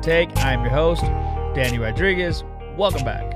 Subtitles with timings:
[0.00, 0.36] Take.
[0.38, 1.02] I am your host,
[1.54, 2.44] Danny Rodriguez.
[2.76, 3.34] Welcome back.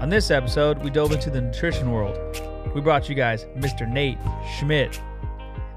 [0.00, 2.16] On this episode, we dove into the nutrition world.
[2.74, 3.90] We brought you guys Mr.
[3.90, 4.18] Nate
[4.56, 4.98] Schmit,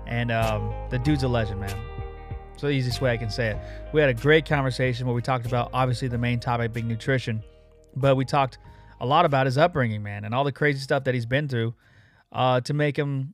[0.07, 1.75] and um, the dude's a legend, man.
[2.57, 3.57] So the easiest way I can say it.
[3.93, 7.43] We had a great conversation where we talked about obviously the main topic being nutrition,
[7.95, 8.59] but we talked
[9.01, 11.73] a lot about his upbringing, man, and all the crazy stuff that he's been through
[12.31, 13.33] uh, to make him,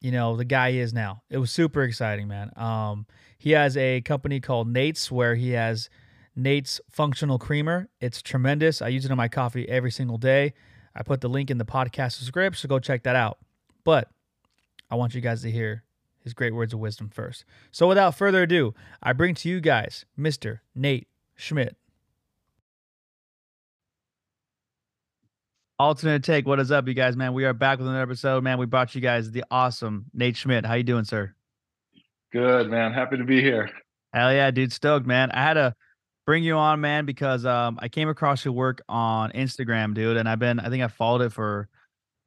[0.00, 1.22] you know, the guy he is now.
[1.30, 2.50] It was super exciting, man.
[2.56, 3.06] Um,
[3.40, 5.88] he has a company called Nate's where he has
[6.36, 7.88] Nate's Functional Creamer.
[7.98, 8.82] It's tremendous.
[8.82, 10.52] I use it in my coffee every single day.
[10.94, 13.38] I put the link in the podcast script, so go check that out.
[13.82, 14.10] But
[14.90, 15.84] I want you guys to hear
[16.22, 17.46] his great words of wisdom first.
[17.72, 20.60] So without further ado, I bring to you guys Mr.
[20.74, 21.76] Nate Schmit.
[25.78, 26.46] Alternate take.
[26.46, 27.32] What is up, you guys, man?
[27.32, 28.58] We are back with another episode, man.
[28.58, 30.66] We brought you guys the awesome Nate Schmit.
[30.66, 31.34] How you doing, sir?
[32.32, 32.92] Good, man.
[32.92, 33.70] Happy to be here.
[34.12, 34.72] Hell yeah, dude.
[34.72, 35.30] Stoked, man.
[35.30, 35.74] I had to
[36.26, 40.28] bring you on, man, because um, I came across your work on Instagram, dude, and
[40.28, 41.68] I've been, I think I followed it for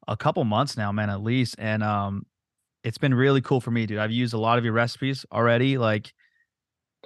[0.07, 2.25] a couple months now, man, at least, and um,
[2.83, 3.99] it's been really cool for me, dude.
[3.99, 6.13] I've used a lot of your recipes already, like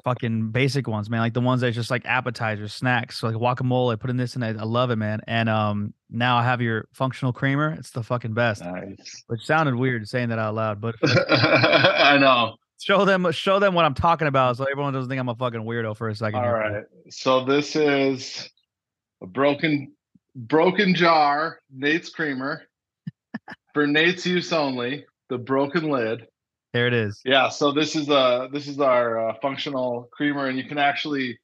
[0.04, 4.00] fucking basic ones, man, like the ones that just like appetizers, snacks, so like guacamole.
[4.00, 5.22] Put in this, and I, I love it, man.
[5.28, 7.76] And um, now I have your functional creamer.
[7.78, 8.64] It's the fucking best.
[8.64, 9.24] Nice.
[9.28, 12.56] Which sounded weird saying that out loud, but I know.
[12.80, 15.62] Show them show them what I'm talking about, so everyone doesn't think I'm a fucking
[15.62, 16.40] weirdo for a second.
[16.40, 16.54] All here.
[16.54, 16.84] right.
[17.10, 18.50] So this is
[19.22, 19.94] a broken
[20.36, 22.64] broken jar, Nate's creamer
[23.74, 25.06] for Nate's use only.
[25.30, 26.28] The broken lid.
[26.74, 27.22] There it is.
[27.26, 27.50] Yeah.
[27.50, 31.40] So this is uh this is our uh, functional creamer, and you can actually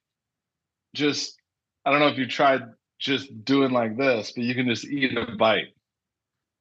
[0.94, 1.36] just
[1.84, 2.62] I don't know if you tried
[2.98, 5.74] just doing like this, but you can just eat a bite,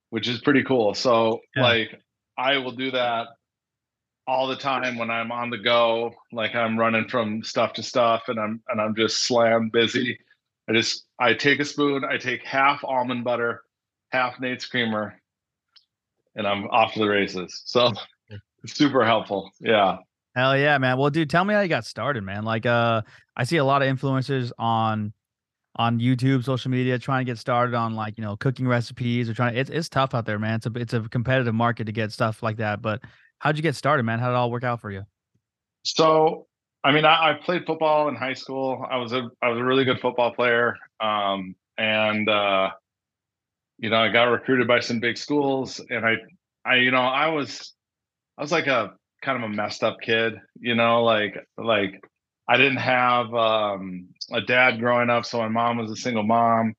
[0.10, 0.94] which is pretty cool.
[0.96, 1.64] So Yeah.
[1.64, 2.02] like
[2.38, 3.28] I will do that
[4.28, 8.24] all the time when I'm on the go, like I'm running from stuff to stuff
[8.28, 10.18] and I'm and I'm just slam busy.
[10.70, 13.64] I just I take a spoon, I take half almond butter,
[14.12, 15.20] half Nate's creamer,
[16.36, 17.64] and I'm off to the races.
[17.66, 17.92] So
[18.66, 19.52] super helpful.
[19.60, 19.98] Yeah.
[20.36, 20.98] Hell yeah, man.
[20.98, 22.44] Well, dude, tell me how you got started, man.
[22.44, 23.04] Like, uh,
[23.36, 25.14] I see a lot of influencers on
[25.76, 29.34] on YouTube, social media, trying to get started on like you know cooking recipes or
[29.34, 29.56] trying.
[29.56, 30.56] It's it's tough out there, man.
[30.56, 32.82] It's a it's a competitive market to get stuff like that.
[32.82, 33.02] But
[33.44, 34.20] how'd you get started, man?
[34.20, 35.04] How did it all work out for you?
[35.84, 36.48] So
[36.84, 38.86] I mean, I, I played football in high school.
[38.90, 40.76] I was a I was a really good football player.
[41.02, 42.72] Um, and uh,
[43.78, 46.16] you know, I got recruited by some big schools and I
[46.66, 47.74] I you know, I was
[48.38, 52.02] I was like a kind of a messed up kid, you know, like like
[52.48, 56.76] I didn't have um a dad growing up, so my mom was a single mom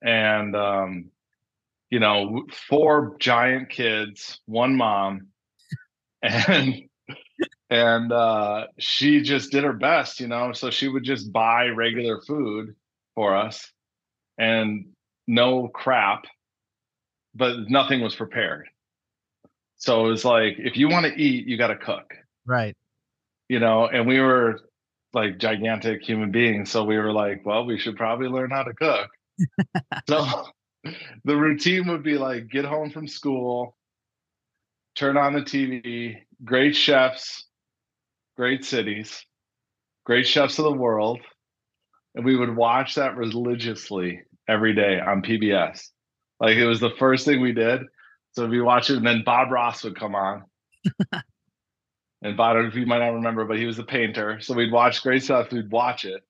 [0.00, 1.10] and um
[1.90, 5.28] you know, four giant kids, one mom
[6.24, 6.82] and
[7.70, 12.20] and uh she just did her best you know so she would just buy regular
[12.22, 12.74] food
[13.14, 13.70] for us
[14.38, 14.86] and
[15.26, 16.24] no crap
[17.34, 18.68] but nothing was prepared.
[19.76, 22.14] So it was like if you want to eat you got to cook.
[22.46, 22.76] Right.
[23.48, 24.60] you know and we were
[25.12, 28.72] like gigantic human beings so we were like well we should probably learn how to
[28.74, 29.08] cook.
[30.08, 30.26] So
[31.24, 33.76] the routine would be like get home from school
[34.94, 37.46] turn on the tv great chefs
[38.36, 39.24] great cities
[40.04, 41.20] great chefs of the world
[42.14, 45.88] and we would watch that religiously every day on pbs
[46.40, 47.82] like it was the first thing we did
[48.32, 50.44] so we'd watch it and then bob ross would come on
[52.24, 54.40] and Bob, if you might not remember, but he was a painter.
[54.40, 55.52] So we'd watch great stuff.
[55.52, 56.22] We'd watch it.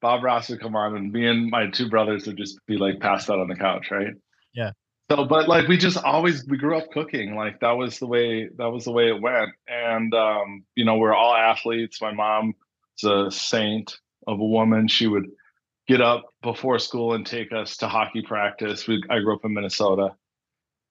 [0.00, 3.00] Bob Ross would come on, and me and my two brothers would just be like
[3.00, 4.14] passed out on the couch, right?
[4.54, 4.72] Yeah.
[5.10, 7.34] So, but like we just always we grew up cooking.
[7.34, 9.50] Like that was the way that was the way it went.
[9.68, 12.00] And um, you know, we're all athletes.
[12.00, 12.54] My mom
[12.98, 14.88] is a saint of a woman.
[14.88, 15.26] She would
[15.86, 18.88] get up before school and take us to hockey practice.
[18.88, 20.14] We I grew up in Minnesota.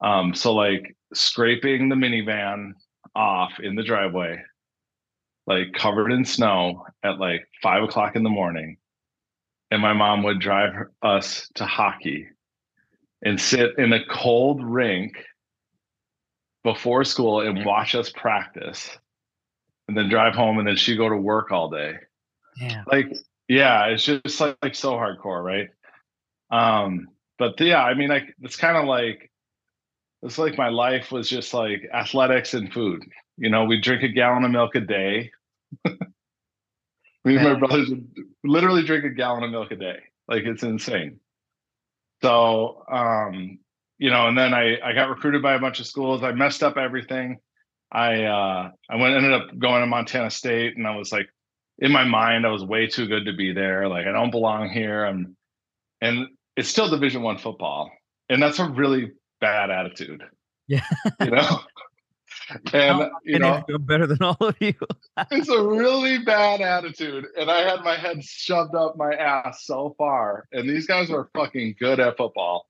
[0.02, 2.74] Um, so like scraping the minivan
[3.16, 4.44] off in the driveway,
[5.48, 8.78] like covered in snow at like five o'clock in the morning.
[9.72, 12.28] And my mom would drive us to hockey
[13.24, 15.16] and sit in a cold rink
[16.64, 18.98] before school and watch us practice
[19.88, 21.96] and then drive home and then she'd go to work all day.
[22.58, 22.84] Yeah.
[22.86, 23.14] Like,
[23.48, 25.70] yeah, it's just like, like so hardcore, right?
[26.52, 27.08] Um,
[27.40, 29.32] but yeah, I mean, like it's kind of like
[30.22, 33.04] it's like my life was just like athletics and food.
[33.38, 35.32] You know, we drink a gallon of milk a day.
[37.26, 38.06] Me and my brothers would
[38.44, 39.98] literally drink a gallon of milk a day.
[40.28, 41.20] Like it's insane.
[42.24, 43.60] So, um,
[43.98, 46.24] you know, and then I I got recruited by a bunch of schools.
[46.24, 47.40] I messed up everything.
[47.92, 51.28] I uh I went ended up going to Montana State and I was like
[51.80, 53.90] in my mind, I was way too good to be there.
[53.90, 55.04] Like I don't belong here.
[55.04, 55.36] I'm,
[56.00, 57.92] and it's still Division One football,
[58.30, 59.12] and that's a really
[59.42, 60.24] bad attitude.
[60.68, 60.86] Yeah,
[61.20, 61.60] you know.
[62.74, 64.74] and you know, better than all of you.
[65.32, 69.96] it's a really bad attitude, and I had my head shoved up my ass so
[69.98, 72.68] far, and these guys are fucking good at football.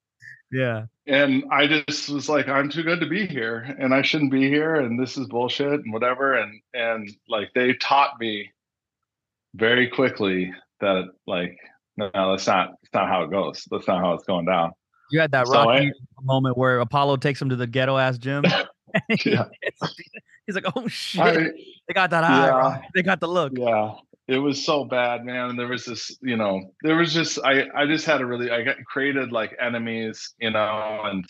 [0.51, 0.85] Yeah.
[1.07, 4.47] And I just was like, I'm too good to be here, and I shouldn't be
[4.47, 6.35] here, and this is bullshit, and whatever.
[6.35, 8.51] And and like they taught me
[9.55, 11.57] very quickly that like
[11.97, 13.67] no, that's not that's not how it goes.
[13.69, 14.71] That's not how it's going down.
[15.11, 18.17] You had that so rocky I, moment where Apollo takes him to the ghetto ass
[18.17, 18.43] gym.
[19.25, 19.45] yeah.
[20.45, 21.21] He's like, oh shit.
[21.21, 21.33] I,
[21.87, 22.47] they got that eye.
[22.47, 23.53] Yeah, they got the look.
[23.55, 23.95] Yeah.
[24.27, 25.49] It was so bad, man.
[25.51, 28.51] And there was this, you know, there was just I I just had a really
[28.51, 31.25] I got created like enemies, you know, and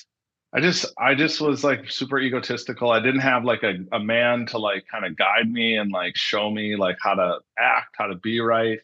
[0.54, 2.92] I just I just was like super egotistical.
[2.92, 6.16] I didn't have like a, a man to like kind of guide me and like
[6.16, 8.80] show me like how to act, how to be right.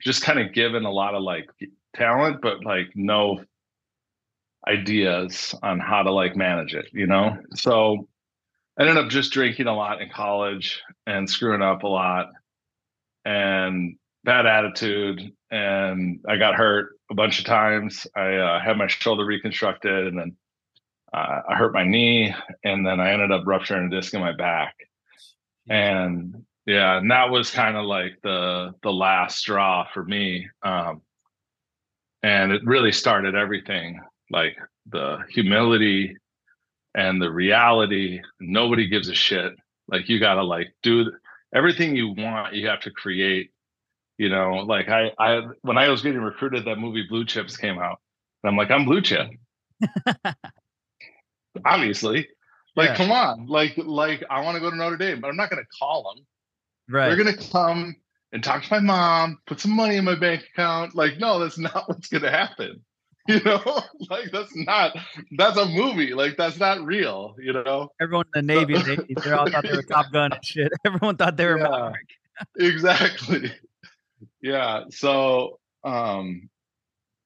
[0.00, 1.48] Just kind of given a lot of like
[1.94, 3.44] talent, but like no
[4.66, 7.36] ideas on how to like manage it, you know?
[7.54, 8.08] So
[8.78, 12.30] I ended up just drinking a lot in college and screwing up a lot
[13.24, 15.20] and bad attitude.
[15.50, 18.06] And I got hurt a bunch of times.
[18.16, 20.36] I uh, had my shoulder reconstructed and then
[21.12, 22.34] uh, I hurt my knee
[22.64, 24.74] and then I ended up rupturing a disc in my back.
[25.68, 30.48] And yeah, and that was kind of like the the last straw for me.
[30.62, 31.02] Um,
[32.22, 34.56] and it really started everything like
[34.90, 36.16] the humility
[36.94, 39.54] and the reality nobody gives a shit.
[39.88, 41.12] Like you gotta like do
[41.54, 43.50] everything you want you have to create
[44.18, 44.64] you know?
[44.66, 48.00] Like i i when i was getting recruited that movie blue chips came out
[48.42, 49.28] and i'm like i'm blue chip.
[51.64, 52.28] Obviously.
[52.74, 52.96] Like yeah.
[52.96, 53.46] come on.
[53.46, 56.24] Like like i want to go to notre dame but i'm not gonna call them
[56.88, 57.08] right.
[57.08, 57.96] They're gonna come
[58.32, 60.94] and talk to my mom put some money in my bank account.
[60.94, 62.84] Like no that's not what's gonna happen
[63.28, 63.62] you know?
[64.10, 64.96] Like that's not
[65.36, 66.12] that's a movie.
[66.12, 67.90] Like that's not real you know?
[68.00, 70.72] Everyone in the navy they, they all thought they were top gun and shit.
[70.84, 71.92] Everyone thought they were yeah,
[72.56, 73.52] exactly.
[74.40, 76.48] Yeah so um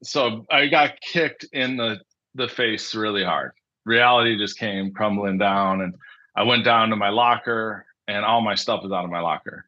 [0.02, 2.00] so i got kicked in the
[2.34, 3.52] the face really hard.
[3.84, 5.94] Reality just came crumbling down and
[6.36, 9.66] i went down to my locker and all my stuff was out of my locker.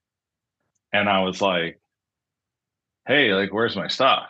[0.93, 1.81] And i was like
[3.07, 4.29] hey like where's my stuff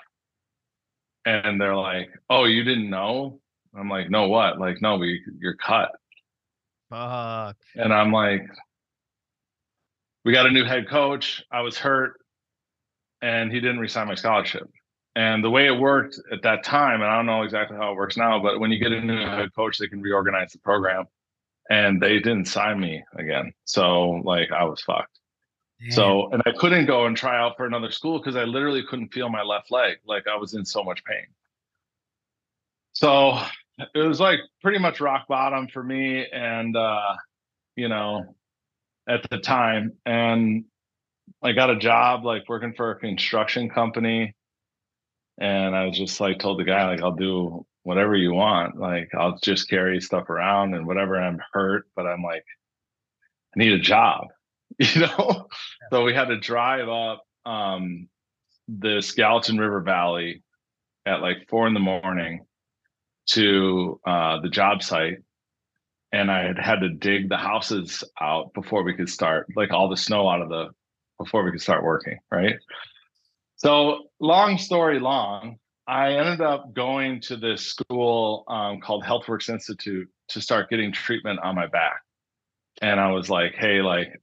[1.24, 3.40] and they're like, "Oh, you didn't know?"
[3.74, 5.92] I'm like, "No, what?" Like, "No, we you're cut."
[6.90, 7.56] Fuck.
[7.74, 8.46] And I'm like,
[10.24, 11.44] "We got a new head coach.
[11.50, 12.14] I was hurt,
[13.20, 14.68] and he didn't resign my scholarship."
[15.16, 17.96] And the way it worked at that time, and I don't know exactly how it
[17.96, 21.06] works now, but when you get a new head coach, they can reorganize the program.
[21.70, 23.52] And they didn't sign me again.
[23.64, 25.18] So like I was fucked.
[25.90, 29.12] So, and I couldn't go and try out for another school because I literally couldn't
[29.12, 29.98] feel my left leg.
[30.04, 31.26] Like I was in so much pain.
[32.94, 33.38] So
[33.94, 36.26] it was like pretty much rock bottom for me.
[36.32, 37.14] And, uh,
[37.76, 38.34] you know,
[39.08, 40.64] at the time, and
[41.44, 44.34] I got a job like working for a construction company.
[45.40, 48.76] And I was just like, told the guy, like, I'll do whatever you want.
[48.76, 51.16] Like, I'll just carry stuff around and whatever.
[51.16, 52.44] I'm hurt, but I'm like,
[53.54, 54.26] I need a job
[54.94, 55.48] you know
[55.90, 58.08] so we had to drive up um,
[58.68, 60.42] the Gallatin River Valley
[61.06, 62.44] at like four in the morning
[63.28, 65.18] to uh, the job site.
[66.12, 69.88] And I had had to dig the houses out before we could start, like all
[69.88, 70.68] the snow out of the,
[71.18, 72.18] before we could start working.
[72.30, 72.56] Right.
[73.56, 80.08] So, long story long, I ended up going to this school um, called HealthWorks Institute
[80.28, 82.00] to start getting treatment on my back.
[82.80, 84.20] And I was like, hey, like,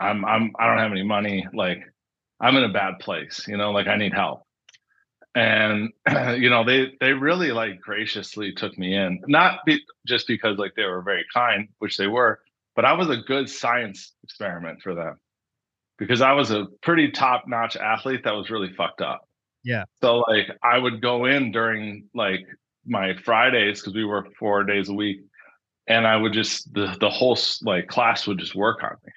[0.00, 1.46] I'm I'm I don't have any money.
[1.52, 1.82] Like
[2.40, 4.42] I'm in a bad place, you know, like I need help.
[5.34, 5.90] And
[6.36, 10.72] you know, they they really like graciously took me in, not be, just because like
[10.76, 12.40] they were very kind, which they were,
[12.76, 15.18] but I was a good science experiment for them
[15.98, 19.28] because I was a pretty top notch athlete that was really fucked up.
[19.64, 19.84] Yeah.
[20.02, 22.46] So like I would go in during like
[22.86, 25.20] my Fridays because we work four days a week,
[25.88, 29.12] and I would just the the whole like class would just work on me.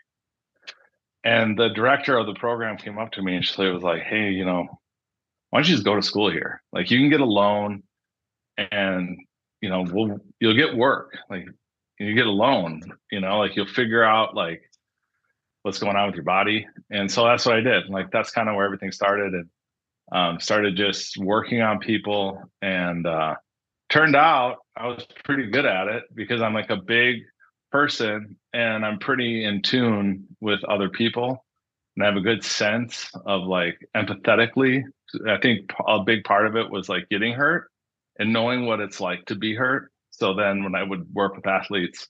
[1.27, 4.29] And the director of the program came up to me and she was like, Hey,
[4.29, 4.65] you know,
[5.49, 6.61] why don't you just go to school here?
[6.71, 7.83] Like you can get a loan
[8.57, 9.17] and
[9.61, 11.17] you know, we'll you'll get work.
[11.29, 11.45] Like
[11.99, 12.81] you get a loan,
[13.11, 14.61] you know, like you'll figure out like
[15.63, 16.65] what's going on with your body.
[16.91, 17.89] And so that's what I did.
[17.89, 19.49] Like that's kind of where everything started and
[20.13, 23.35] um, started just working on people and uh,
[23.89, 27.23] turned out I was pretty good at it because I'm like a big
[27.71, 31.43] person and I'm pretty in tune with other people.
[31.95, 34.83] and I have a good sense of like empathetically.
[35.27, 37.69] I think a big part of it was like getting hurt
[38.19, 39.91] and knowing what it's like to be hurt.
[40.11, 42.07] So then when I would work with athletes,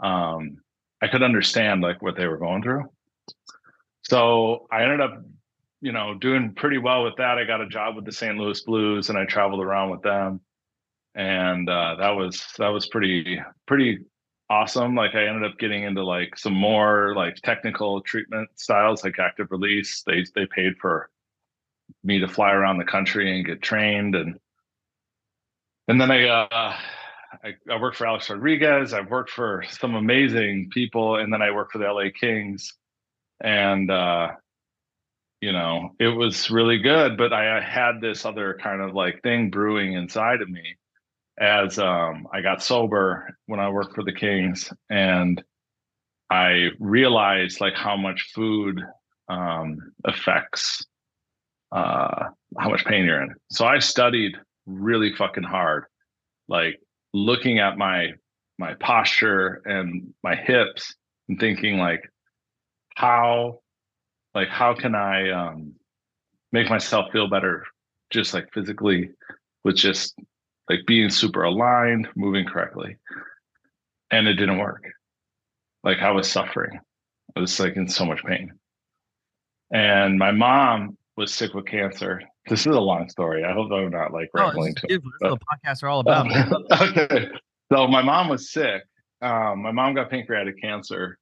[0.00, 0.58] um,
[1.00, 2.84] I could understand like what they were going through.
[4.02, 5.22] So I ended up,
[5.80, 7.38] you know, doing pretty well with that.
[7.38, 8.36] I got a job with the St.
[8.36, 10.40] Louis Blues and I traveled around with them.
[11.14, 13.98] And uh, that was that was pretty pretty
[14.50, 14.94] awesome.
[14.94, 19.48] Like I ended up getting into like some more like technical treatment styles, like active
[19.50, 20.02] release.
[20.06, 21.10] They they paid for
[22.04, 24.38] me to fly around the country and get trained, and
[25.88, 26.76] and then I uh,
[27.44, 28.92] I, I worked for Alex Rodriguez.
[28.92, 32.74] I've worked for some amazing people, and then I worked for the LA Kings,
[33.40, 34.28] and uh,
[35.40, 37.16] you know it was really good.
[37.16, 40.76] But I had this other kind of like thing brewing inside of me
[41.40, 45.42] as um, I got sober when I worked for the Kings, and
[46.30, 48.82] I realized like how much food
[49.28, 50.84] um, affects
[51.72, 52.24] uh,
[52.58, 53.34] how much pain you're in.
[53.50, 55.84] So I studied really fucking hard,
[56.48, 56.80] like
[57.12, 58.12] looking at my
[58.58, 60.94] my posture and my hips
[61.28, 62.10] and thinking like
[62.96, 63.60] how
[64.34, 65.74] like how can I um,
[66.52, 67.64] make myself feel better
[68.10, 69.10] just like physically
[69.64, 70.18] with just
[70.68, 72.96] like being super aligned, moving correctly.
[74.10, 74.84] And it didn't work.
[75.84, 76.80] Like I was suffering.
[77.36, 78.52] I was like in so much pain.
[79.72, 82.22] And my mom was sick with cancer.
[82.48, 83.44] This is a long story.
[83.44, 85.02] I hope I'm not like rambling oh, too.
[85.20, 86.26] That's what podcasts are all about.
[86.82, 87.28] okay.
[87.70, 88.82] So my mom was sick.
[89.20, 91.18] Um, my mom got pancreatic cancer,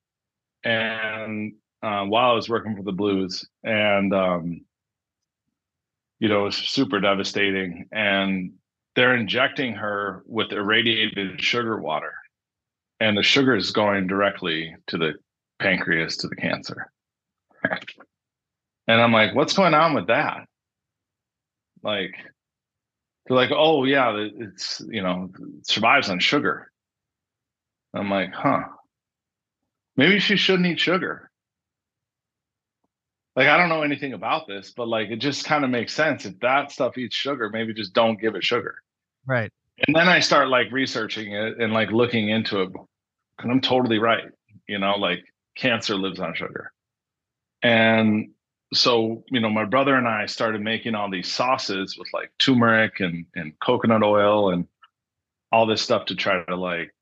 [0.63, 4.61] and uh, while I was working for the Blues, and um,
[6.21, 7.89] you know, it was super devastating.
[7.91, 8.53] And
[8.97, 12.15] they're injecting her with irradiated sugar water.
[12.99, 15.13] And the sugar is going directly to the
[15.61, 16.91] pancreas to the cancer.
[18.89, 20.47] And i'm like what's going on with that?
[21.83, 22.15] Like
[23.27, 26.71] they're like oh yeah it's you know it survives on sugar.
[27.95, 28.63] I'm like huh.
[29.97, 31.31] Maybe she shouldn't eat sugar.
[33.35, 36.25] Like i don't know anything about this but like it just kind of makes sense.
[36.25, 38.77] If that stuff eats sugar maybe just don't give it sugar
[39.27, 39.51] Right.
[39.87, 42.71] And then I start like researching it and like looking into it.
[43.39, 44.25] And I'm totally right.
[44.69, 45.25] You know, like
[45.57, 46.73] cancer lives on sugar.
[47.63, 48.31] And
[48.73, 53.01] so, you know, my brother and I started making all these sauces with like turmeric
[53.01, 54.67] and, and coconut oil and
[55.53, 56.93] all this stuff to try to like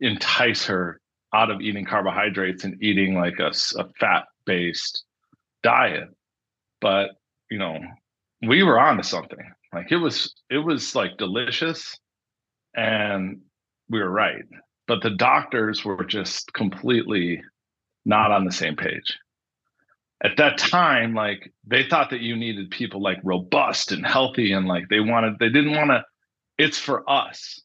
[0.00, 1.00] entice her
[1.34, 5.04] out of eating carbohydrates and eating like a, a fat based
[5.62, 6.08] diet.
[6.80, 7.10] But,
[7.50, 7.78] you know,
[8.46, 9.52] we were on to something.
[9.76, 11.98] Like it was it was like delicious
[12.74, 13.42] and
[13.90, 14.44] we were right.
[14.88, 17.42] But the doctors were just completely
[18.06, 19.18] not on the same page.
[20.24, 24.66] At that time, like they thought that you needed people like robust and healthy and
[24.66, 26.02] like they wanted they didn't want to
[26.56, 27.60] it's for us.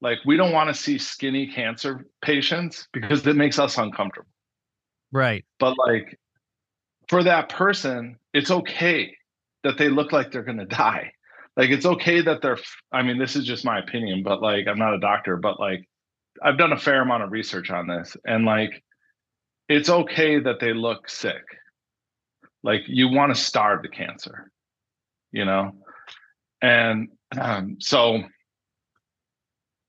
[0.00, 4.32] Like we don't want to see skinny cancer patients because it makes us uncomfortable.
[5.12, 5.44] Right.
[5.60, 6.18] But like
[7.08, 9.16] for that person, it's okay
[9.64, 11.12] that they look like they're going to die.
[11.56, 12.58] Like it's okay that they're
[12.92, 15.88] I mean this is just my opinion, but like I'm not a doctor, but like
[16.42, 18.82] I've done a fair amount of research on this and like
[19.68, 21.42] it's okay that they look sick.
[22.62, 24.50] Like you want to starve the cancer,
[25.32, 25.72] you know?
[26.60, 28.22] And um, so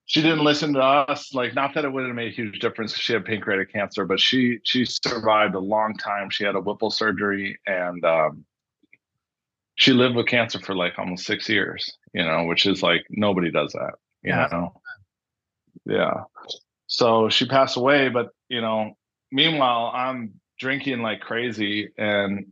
[0.05, 1.34] she didn't listen to us.
[1.34, 2.96] Like, not that it would have made a huge difference.
[2.96, 6.29] She had pancreatic cancer, but she she survived a long time.
[6.29, 8.46] She had a Whipple surgery, and um,
[9.75, 13.51] she lived with cancer for like almost six years, you know, which is like nobody
[13.51, 14.48] does that, you yeah.
[14.51, 14.74] know.
[15.86, 16.24] Yeah.
[16.88, 18.94] So she passed away, but you know,
[19.32, 22.48] meanwhile, I'm drinking like crazy and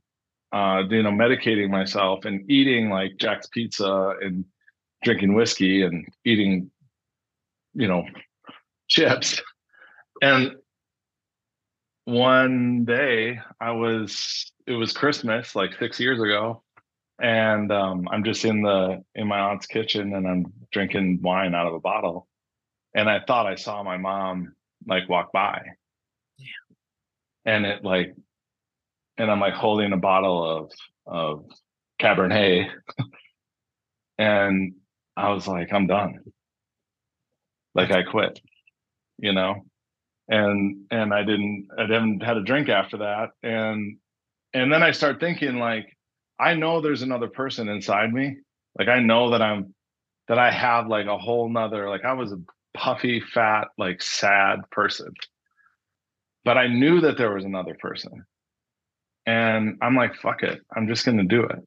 [0.52, 4.46] uh, you know, medicating myself and eating like Jack's pizza and
[5.04, 6.70] drinking whiskey and eating,
[7.74, 8.06] you know,
[8.88, 9.42] chips.
[10.22, 10.52] And
[12.06, 16.62] one day I was it was Christmas like six years ago
[17.20, 21.68] and um, I'm just in the in my aunt's kitchen and I'm drinking wine out
[21.68, 22.28] of a bottle,
[22.96, 24.56] and I thought I saw my mom
[24.88, 25.62] like walk by,
[26.38, 26.46] yeah.
[27.46, 28.16] and it like,
[29.18, 30.72] and I'm like holding a bottle of
[31.06, 31.46] of
[32.02, 32.70] Cabernet,
[34.18, 34.74] and
[35.16, 36.20] I was like, I'm done,
[37.76, 38.40] like I quit,
[39.20, 39.66] you know,
[40.28, 43.98] and and I didn't I didn't had a drink after that, and
[44.54, 45.93] and then I start thinking like
[46.44, 48.38] I know there's another person inside me.
[48.78, 49.74] Like I know that I'm
[50.28, 52.40] that I have like a whole nother like I was a
[52.74, 55.14] puffy, fat, like sad person.
[56.46, 58.26] But I knew that there was another person.
[59.26, 61.60] and I'm like, fuck it, I'm just gonna do it.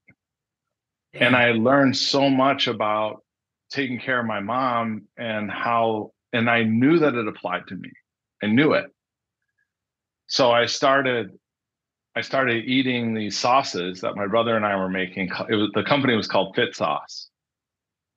[1.15, 3.23] And I learned so much about
[3.71, 7.91] taking care of my mom and how, and I knew that it applied to me.
[8.43, 8.87] I knew it.
[10.27, 11.31] So I started
[12.17, 15.31] I started eating these sauces that my brother and I were making.
[15.51, 17.29] It was the company was called Fit Sauce,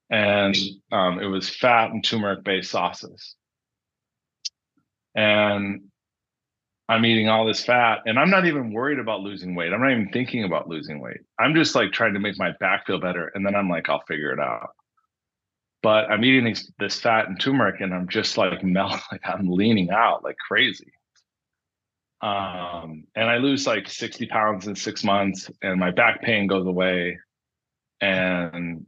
[0.09, 0.55] and
[0.89, 3.35] um, it was fat and turmeric based sauces.
[5.15, 5.81] And
[6.87, 9.73] I'm eating all this fat, and I'm not even worried about losing weight.
[9.73, 11.19] I'm not even thinking about losing weight.
[11.37, 14.03] I'm just like trying to make my back feel better, and then I'm like, I'll
[14.07, 14.69] figure it out.
[15.83, 19.51] But I'm eating these, this fat and turmeric, and I'm just like melt, like I'm
[19.51, 20.93] leaning out like crazy
[22.21, 26.67] um, and I lose like 60 pounds in six months, and my back pain goes
[26.67, 27.17] away.
[28.01, 28.85] And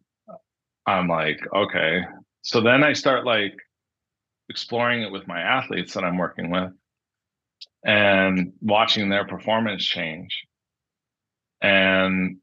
[0.86, 2.02] I'm like, okay.
[2.42, 3.54] So then I start like
[4.50, 6.72] exploring it with my athletes that I'm working with
[7.86, 10.42] and watching their performance change.
[11.62, 12.38] And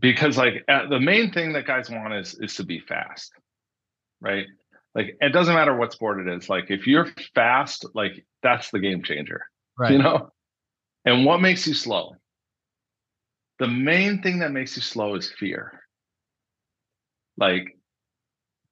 [0.00, 3.32] because like the main thing that guys want is is to be fast,
[4.20, 4.46] right?
[4.94, 6.48] Like it doesn't matter what sport it is.
[6.48, 9.42] Like if you're fast, like that's the game changer
[9.80, 9.92] right.
[9.92, 10.30] you know?
[11.04, 12.14] And what makes you slow?
[13.58, 15.80] The main thing that makes you slow is fear.
[17.38, 17.76] Like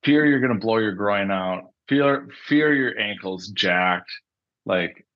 [0.04, 4.10] fear you're going to blow your groin out fear fear your ankles jacked
[4.66, 5.06] like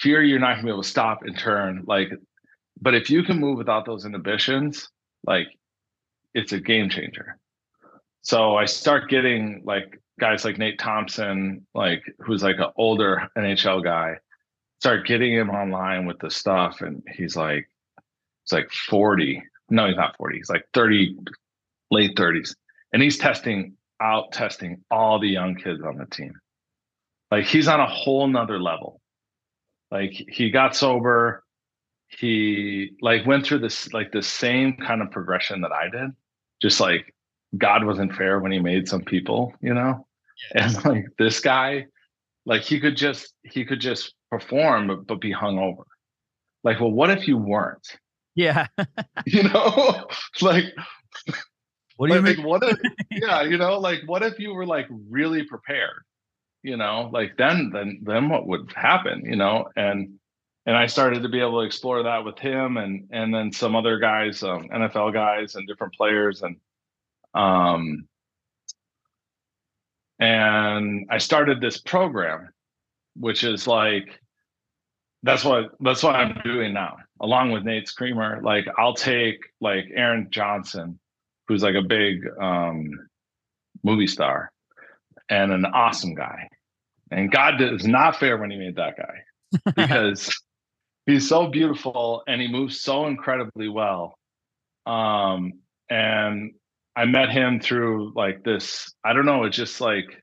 [0.00, 2.10] fear you're not going to be able to stop and turn like
[2.80, 4.88] but if you can move without those inhibitions
[5.26, 5.46] like
[6.34, 7.38] it's a game changer.
[8.22, 13.82] So i start getting like guys like nate thompson like who's like an older nhl
[13.82, 14.16] guy
[14.82, 17.68] start getting him online with the stuff and he's like
[18.44, 21.18] he's like 40 no he's not 40 he's like 30
[21.92, 22.56] late 30s
[22.92, 26.34] and he's testing out testing all the young kids on the team.
[27.30, 29.00] Like he's on a whole nother level.
[29.90, 31.44] Like he got sober.
[32.08, 36.10] He like went through this like the same kind of progression that i did.
[36.60, 37.14] Just like
[37.56, 40.06] god wasn't fair when he made some people you know?
[40.54, 40.64] Yeah.
[40.64, 41.86] and like this guy
[42.46, 45.84] like he could just he could just perform but, but be hungover.
[46.64, 47.86] Like, well, what if you weren't?
[48.34, 48.66] Yeah.
[49.26, 50.06] you know,
[50.40, 50.64] like
[51.96, 52.46] what do you like, mean?
[52.46, 52.78] what if
[53.10, 56.02] yeah, you know, like what if you were like really prepared?
[56.62, 59.68] You know, like then then then what would happen, you know?
[59.76, 60.14] And
[60.64, 63.76] and I started to be able to explore that with him and and then some
[63.76, 66.56] other guys, um, NFL guys and different players and
[67.34, 68.08] um
[70.18, 72.48] and I started this program,
[73.16, 74.21] which is like
[75.22, 78.40] that's what that's what I'm doing now, along with Nate's creamer.
[78.42, 80.98] Like I'll take like Aaron Johnson,
[81.48, 82.90] who's like a big um,
[83.84, 84.50] movie star
[85.28, 86.48] and an awesome guy,
[87.10, 90.30] and God is not fair when He made that guy because
[91.06, 94.18] he's so beautiful and he moves so incredibly well.
[94.86, 95.54] Um,
[95.90, 96.52] and
[96.96, 98.92] I met him through like this.
[99.04, 99.44] I don't know.
[99.44, 100.22] It's just like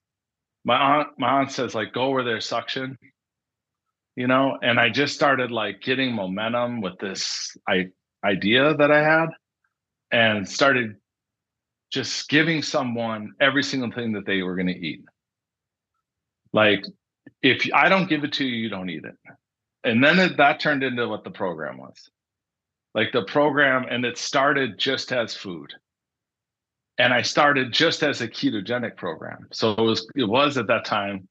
[0.65, 1.07] my aunt.
[1.17, 2.97] My aunt says like go where there's suction,
[4.19, 4.57] you know.
[4.61, 7.87] And I just started like getting momentum with this I,
[8.23, 9.29] idea that I had,
[10.11, 10.97] and started
[11.89, 15.05] just giving someone every single thing that they were going to eat.
[16.51, 16.85] Like
[17.41, 19.15] if I don't give it to you, you don't eat it.
[19.85, 22.09] And then it, that turned into what the program was.
[22.93, 25.73] Like the program, and it started just as food
[26.97, 29.47] and I started just as a ketogenic program.
[29.53, 31.28] So it was it was at that time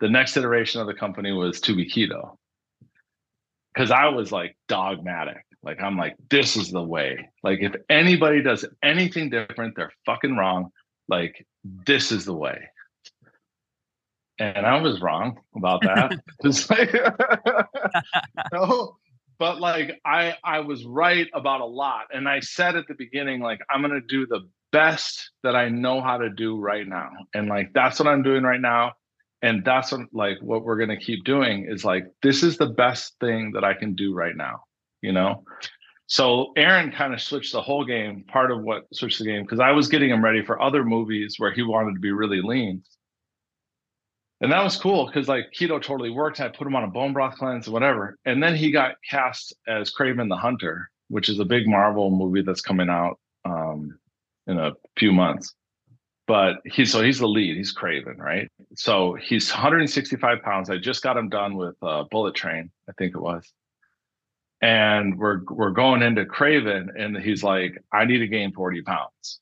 [0.00, 2.36] the next iteration of the company was to be keto.
[3.76, 5.44] Cuz I was like dogmatic.
[5.62, 7.28] Like I'm like this is the way.
[7.42, 10.70] Like if anybody does anything different, they're fucking wrong.
[11.08, 12.68] Like this is the way.
[14.38, 16.12] And I was wrong about that.
[16.42, 16.92] Just like
[18.52, 18.96] no,
[19.38, 22.06] but like I I was right about a lot.
[22.12, 26.00] And I said at the beginning, like I'm gonna do the best that I know
[26.00, 27.10] how to do right now.
[27.34, 28.92] And like that's what I'm doing right now.
[29.42, 33.14] And that's what like what we're gonna keep doing is like this is the best
[33.20, 34.64] thing that I can do right now,
[35.00, 35.44] you know.
[36.06, 39.60] So Aaron kind of switched the whole game, part of what switched the game, because
[39.60, 42.82] I was getting him ready for other movies where he wanted to be really lean.
[44.40, 46.40] And that was cool because like keto totally worked.
[46.40, 48.18] I put him on a bone broth cleanse, and whatever.
[48.24, 52.42] And then he got cast as Kraven the Hunter, which is a big Marvel movie
[52.42, 53.98] that's coming out um,
[54.46, 55.54] in a few months.
[56.30, 57.56] But he's so he's the lead.
[57.56, 58.48] He's Kraven, right?
[58.76, 60.70] So he's 165 pounds.
[60.70, 63.52] I just got him done with uh, Bullet Train, I think it was.
[64.62, 69.40] And we're we're going into Kraven, and he's like, "I need to gain 40 pounds."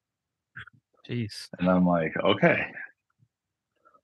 [1.06, 1.48] Jeez.
[1.58, 2.64] And I'm like, "Okay,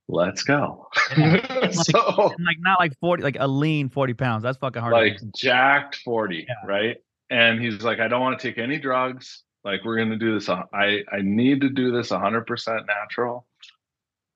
[0.06, 0.88] let's go.
[1.16, 4.42] like, so like not like 40, like a lean 40 pounds.
[4.42, 4.92] That's fucking hard.
[4.92, 6.54] Like jacked 40, yeah.
[6.66, 6.98] right?
[7.30, 9.43] and he's like, I don't want to take any drugs.
[9.64, 10.48] Like we're gonna do this.
[10.48, 13.46] I I need to do this 100% natural.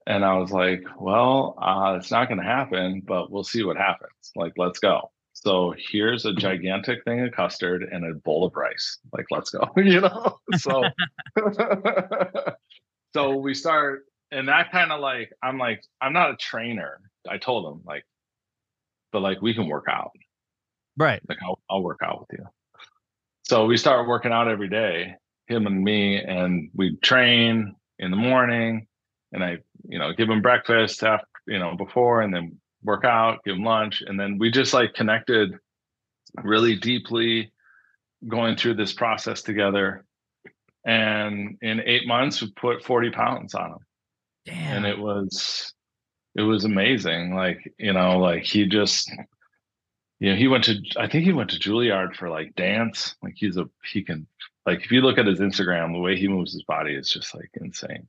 [0.07, 4.33] And I was like, well, uh, it's not gonna happen, but we'll see what happens.
[4.35, 5.11] Like, let's go.
[5.35, 8.99] So here's a gigantic thing of custard and a bowl of rice.
[9.13, 9.69] Like, let's go.
[9.77, 10.39] you know.
[10.57, 10.83] So
[13.15, 17.01] so we start, and that kind of like I'm like I'm not a trainer.
[17.29, 18.05] I told him like,
[19.13, 20.13] but like we can work out.
[20.97, 21.21] Right.
[21.29, 22.47] Like I'll, I'll work out with you.
[23.49, 25.15] So we start working out every day,
[25.47, 28.87] him and me, and we train in the morning,
[29.33, 33.43] and I, you know, give him breakfast after, you know, before, and then work out,
[33.47, 35.53] give him lunch, and then we just like connected
[36.43, 37.51] really deeply,
[38.29, 40.05] going through this process together.
[40.85, 43.79] And in eight months, we put 40 pounds on him.
[44.45, 44.77] Damn.
[44.77, 45.73] And it was
[46.37, 47.35] it was amazing.
[47.35, 49.11] Like, you know, like he just
[50.21, 53.15] you know, he went to I think he went to Juilliard for like dance.
[53.23, 54.27] Like he's a he can
[54.67, 57.35] like if you look at his Instagram, the way he moves his body is just
[57.35, 58.09] like insane.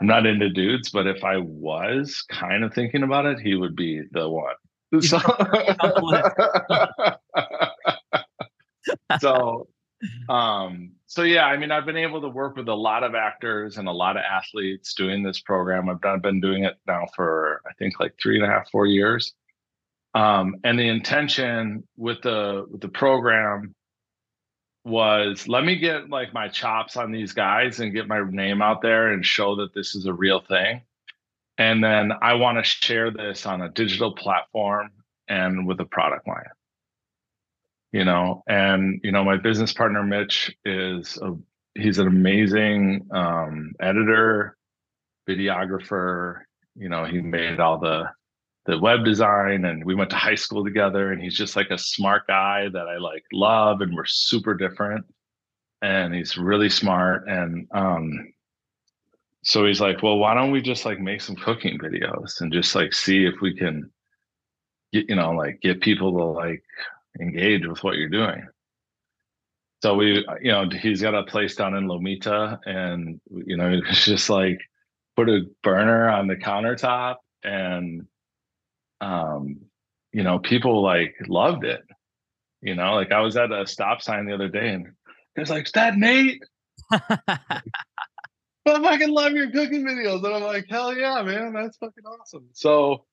[0.00, 3.74] I'm not into dudes, but if I was kind of thinking about it, he would
[3.74, 4.54] be the one.
[5.00, 5.18] So,
[9.20, 9.68] so
[10.28, 13.78] um so yeah i mean i've been able to work with a lot of actors
[13.78, 17.60] and a lot of athletes doing this program i've done, been doing it now for
[17.68, 19.34] i think like three and a half four years
[20.14, 23.74] um, and the intention with the with the program
[24.84, 28.80] was let me get like my chops on these guys and get my name out
[28.80, 30.82] there and show that this is a real thing.
[31.58, 34.90] And then i want to share this on a digital platform
[35.28, 36.44] and with a product line.
[37.92, 41.36] You know and you know my business partner mitch is a
[41.74, 44.56] he's an amazing um, editor
[45.28, 46.40] videographer.
[46.76, 48.10] You know he made all the
[48.68, 51.78] the web design and we went to high school together and he's just like a
[51.78, 55.06] smart guy that I like love and we're super different
[55.80, 58.30] and he's really smart and um
[59.42, 62.74] so he's like well why don't we just like make some cooking videos and just
[62.74, 63.90] like see if we can
[64.92, 66.62] get you know like get people to like
[67.22, 68.46] engage with what you're doing?
[69.82, 74.04] So we you know he's got a place down in lomita and you know it's
[74.04, 74.60] just like
[75.16, 78.06] put a burner on the countertop and
[79.00, 79.60] um,
[80.12, 81.82] you know, people like loved it.
[82.60, 84.86] You know, like I was at a stop sign the other day and
[85.36, 86.42] it was like, is that Nate?
[86.90, 87.62] I
[88.66, 90.24] fucking love your cooking videos.
[90.24, 92.48] And I'm like, hell yeah, man, that's fucking awesome.
[92.52, 93.04] So,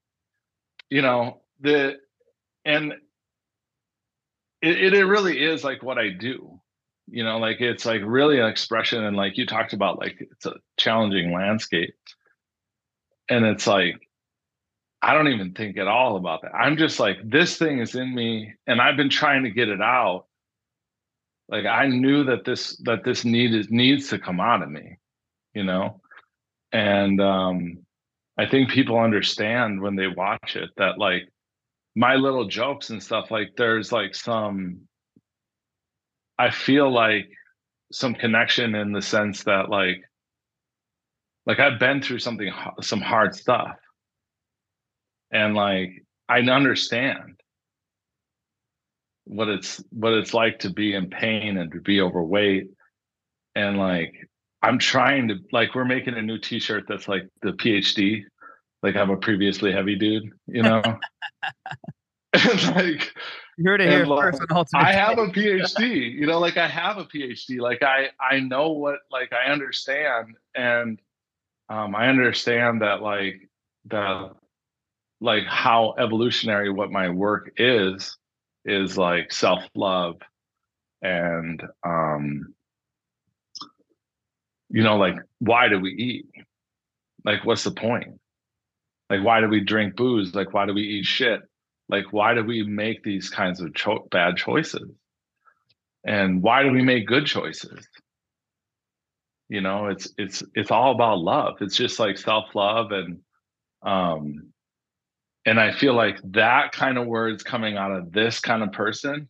[0.89, 1.97] you know, the
[2.65, 2.93] and
[4.61, 6.59] it, it really is like what I do.
[7.07, 10.45] You know, like it's like really an expression and like you talked about like it's
[10.45, 11.93] a challenging landscape.
[13.29, 14.04] And it's like
[15.05, 16.55] I don't even think at all about that.
[16.55, 19.79] I'm just like, this thing is in me and I've been trying to get it
[19.79, 20.25] out.
[21.47, 24.97] Like I knew that this that this need is needs to come out of me,
[25.53, 26.01] you know?
[26.71, 27.85] And um
[28.35, 31.29] I think people understand when they watch it that like
[31.95, 34.87] my little jokes and stuff, like there's like some
[36.39, 37.29] I feel like
[37.91, 40.01] some connection in the sense that like
[41.45, 43.77] like I've been through something some hard stuff
[45.31, 47.39] and like I understand
[49.25, 52.69] what it's what it's like to be in pain and to be overweight
[53.55, 54.13] and like
[54.61, 58.23] I'm trying to like we're making a new t-shirt that's like the PhD
[58.85, 60.81] like I'm a previously heavy dude, you know.
[62.75, 63.13] like
[63.57, 66.97] you heard it here like, first I have a PhD, you know, like I have
[66.97, 67.59] a PhD.
[67.59, 70.99] Like I I know what like I understand and
[71.69, 73.49] um I understand that like
[73.85, 74.31] the
[75.21, 78.17] like how evolutionary what my work is
[78.65, 80.17] is like self-love
[81.01, 82.53] and um
[84.69, 86.25] you know like why do we eat?
[87.23, 88.19] Like what's the point?
[89.09, 90.33] Like why do we drink booze?
[90.35, 91.41] Like why do we eat shit?
[91.89, 94.89] Like why do we make these kinds of cho- bad choices?
[96.03, 97.87] And why do we make good choices?
[99.49, 101.57] You know it's it's it's all about love.
[101.61, 103.19] It's just like self-love and
[103.83, 104.51] um
[105.45, 109.29] and i feel like that kind of words coming out of this kind of person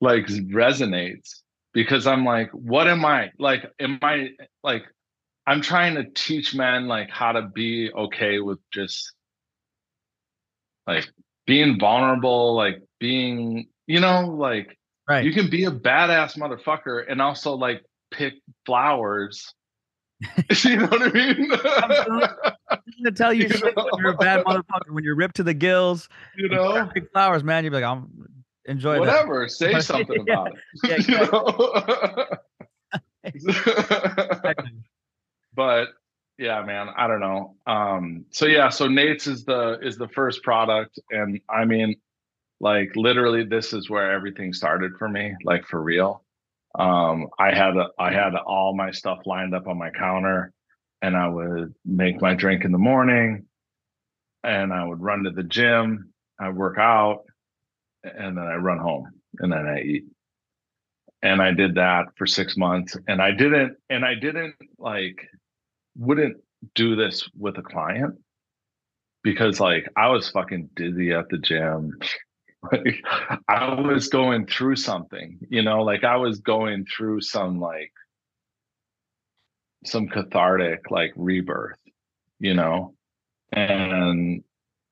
[0.00, 1.40] like resonates
[1.72, 3.30] because i'm like what am i?
[3.38, 4.30] Like am i
[4.62, 4.84] like
[5.46, 9.12] i'm trying to teach men like how to be okay with just
[10.86, 11.08] like
[11.46, 14.76] being vulnerable like being you know like
[15.08, 15.24] right.
[15.24, 18.34] you can be a badass motherfucker and also like pick
[18.66, 19.54] flowers.
[20.64, 22.56] You know what I mean?
[23.02, 24.90] Gonna tell you, you shit when you're a bad motherfucker.
[24.90, 27.64] When you're ripped to the gills, you know, big flowers, man.
[27.64, 28.28] You're like, I'm.
[28.66, 29.44] enjoy whatever.
[29.44, 29.50] That.
[29.50, 30.34] Say something yeah.
[30.34, 30.52] about
[30.84, 31.08] it.
[31.08, 32.24] Yeah,
[33.24, 34.70] exactly.
[35.54, 35.88] but
[36.38, 37.54] yeah, man, I don't know.
[37.66, 41.96] Um, so yeah, so Nate's is the is the first product, and I mean,
[42.60, 46.24] like literally, this is where everything started for me, like for real.
[46.78, 50.52] Um, I had a, I had all my stuff lined up on my counter,
[51.02, 53.46] and I would make my drink in the morning,
[54.44, 56.12] and I would run to the gym.
[56.38, 57.24] I work out,
[58.04, 59.08] and then I run home,
[59.38, 60.04] and then I eat.
[61.22, 65.28] And I did that for six months, and I didn't, and I didn't like
[65.96, 66.38] wouldn't
[66.74, 68.14] do this with a client
[69.22, 71.98] because like I was fucking dizzy at the gym.
[72.72, 73.04] like
[73.48, 77.92] I was going through something, you know, like I was going through some like
[79.84, 81.78] some cathartic like rebirth,
[82.38, 82.94] you know.
[83.52, 84.44] And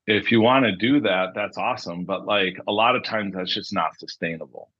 [0.06, 2.04] if you want to do that, that's awesome.
[2.04, 4.70] But like a lot of times that's just not sustainable.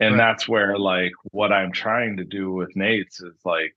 [0.00, 0.18] And right.
[0.18, 3.74] that's where like what I'm trying to do with Nate's is like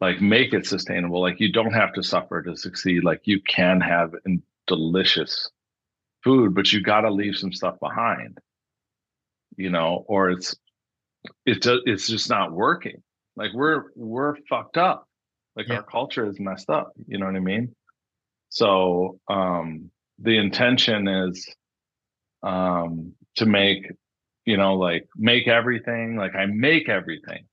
[0.00, 3.80] like make it sustainable like you don't have to suffer to succeed like you can
[3.80, 4.14] have
[4.66, 5.50] delicious
[6.24, 8.38] food but you got to leave some stuff behind
[9.56, 10.56] you know or it's
[11.44, 13.02] it's it's just not working
[13.40, 15.08] like we're we're fucked up.
[15.56, 15.76] Like yeah.
[15.76, 17.74] our culture is messed up you know what i mean?
[18.50, 21.48] So um the intention is
[22.42, 23.90] um to make
[24.44, 27.46] you know like make everything like i make everything.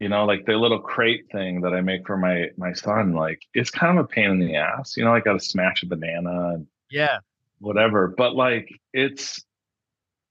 [0.00, 3.40] You know like the little crate thing that i make for my my son like
[3.54, 4.96] it's kind of a pain in the ass.
[4.96, 7.18] You know i gotta smash a banana and yeah.
[7.60, 9.42] whatever but like it's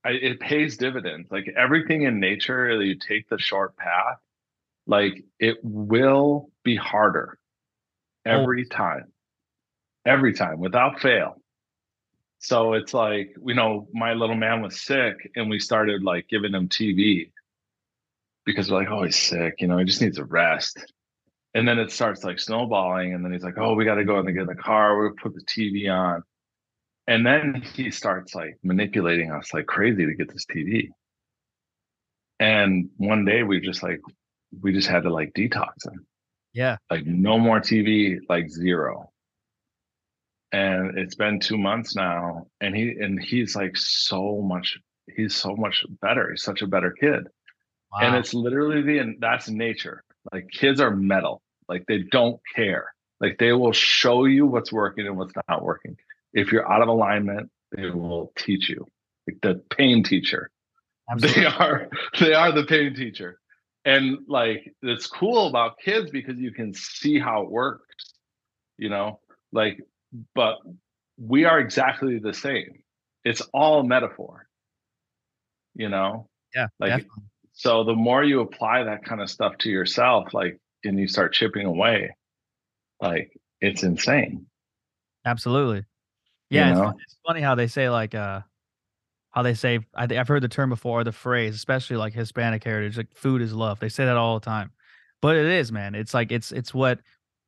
[0.06, 4.18] I, it pays dividends like everything in nature you take the short path
[4.86, 7.38] like it will be harder
[8.26, 8.76] every oh.
[8.76, 9.12] time
[10.06, 11.42] every time without fail
[12.40, 16.54] so it's like you know my little man was sick and we started like giving
[16.54, 17.30] him tv
[18.46, 20.78] because we're like, oh, he's sick, you know, he just needs a rest.
[21.54, 23.14] And then it starts like snowballing.
[23.14, 25.02] And then he's like, oh, we got to go and get in the car.
[25.02, 26.24] We put the TV on.
[27.08, 30.90] And then he starts like manipulating us like crazy to get this TV.
[32.40, 34.00] And one day we just like,
[34.62, 36.06] we just had to like detox him.
[36.54, 36.78] Yeah.
[36.90, 39.10] Like no more TV, like zero.
[40.52, 42.48] And it's been two months now.
[42.62, 44.78] And he, and he's like so much,
[45.16, 46.30] he's so much better.
[46.30, 47.28] He's such a better kid.
[47.92, 48.00] Wow.
[48.02, 50.04] And it's literally the and that's nature.
[50.32, 51.42] Like kids are metal.
[51.68, 52.94] Like they don't care.
[53.20, 55.98] Like they will show you what's working and what's not working.
[56.34, 58.88] If you're out of alignment, they will teach you.
[59.28, 60.52] Like the pain teacher.
[61.10, 61.42] Absolutely.
[61.42, 63.40] They are they are the pain teacher.
[63.86, 68.14] And like it's cool about kids because you can see how it works,
[68.78, 69.20] you know,
[69.52, 69.80] like,
[70.36, 70.58] but
[71.18, 72.84] we are exactly the same.
[73.26, 74.48] It's all metaphor,
[75.76, 76.30] you know?
[76.56, 76.68] Yeah.
[76.80, 81.00] Like definitely so the more you apply that kind of stuff to yourself, like, and
[81.00, 82.16] you start chipping away,
[83.00, 84.48] like it's insane.
[85.24, 85.86] Absolutely.
[86.54, 86.70] Yeah.
[86.70, 86.90] You know?
[86.90, 88.42] it's, it's, funny how they say like, uh,
[89.32, 92.64] how they say, I I've heard the term before, or the phrase, especially like Hispanic
[92.64, 93.80] heritage, like food is love.
[93.80, 94.72] They say that all the time,
[95.22, 95.96] but it is, man.
[95.96, 97.00] It's like, it's, it's what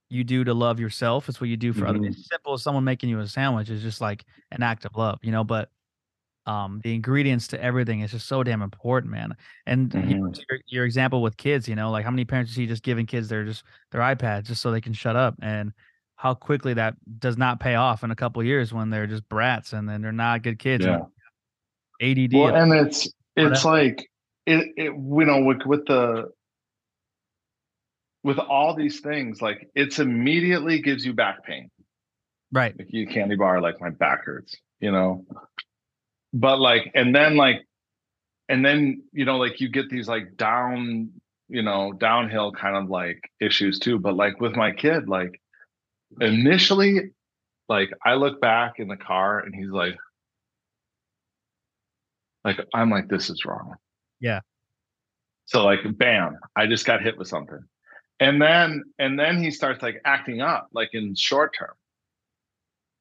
[0.09, 1.29] you do to love yourself.
[1.29, 1.99] It's what you do for mm-hmm.
[2.01, 2.15] others.
[2.17, 5.19] It's simple as someone making you a sandwich is just like an act of love,
[5.21, 5.69] you know, but
[6.47, 10.09] um the ingredients to everything is just so damn important man and mm-hmm.
[10.09, 12.67] you know, your, your, example with kids you know like how many parents you see
[12.67, 15.73] just giving kids their just their ipads just so they can shut up and
[16.15, 19.73] how quickly that does not pay off in a couple years when they're just brats
[19.73, 20.99] and then they're not good kids yeah.
[22.01, 24.09] add well, and it's it's like
[24.45, 26.31] it, it you know with with the
[28.23, 31.69] with all these things like it's immediately gives you back pain.
[32.51, 32.77] Right.
[32.77, 35.25] Like you candy bar like my back hurts you know?
[36.33, 37.65] But like and then like
[38.49, 41.09] and then you know like you get these like down
[41.47, 43.99] you know downhill kind of like issues too.
[43.99, 45.39] But like with my kid like
[46.21, 47.11] initially
[47.69, 49.95] like i look back in the car and he's like
[52.43, 53.75] like i'm like this is wrong.
[54.19, 54.41] Yeah.
[55.45, 57.59] So like bam i just got hit with something.
[58.19, 61.73] And then and then he starts like acting up like in short term.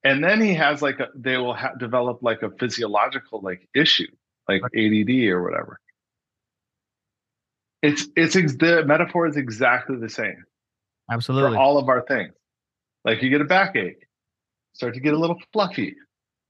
[0.02, 4.08] And then he has like a, they will ha- develop like a physiological like issue
[4.48, 5.80] like add or whatever.
[7.82, 10.44] It's it's ex- the metaphor is exactly the same.
[11.10, 11.52] Absolutely.
[11.52, 12.32] for all of our things
[13.04, 14.06] like you get a backache
[14.74, 15.94] start to get a little fluffy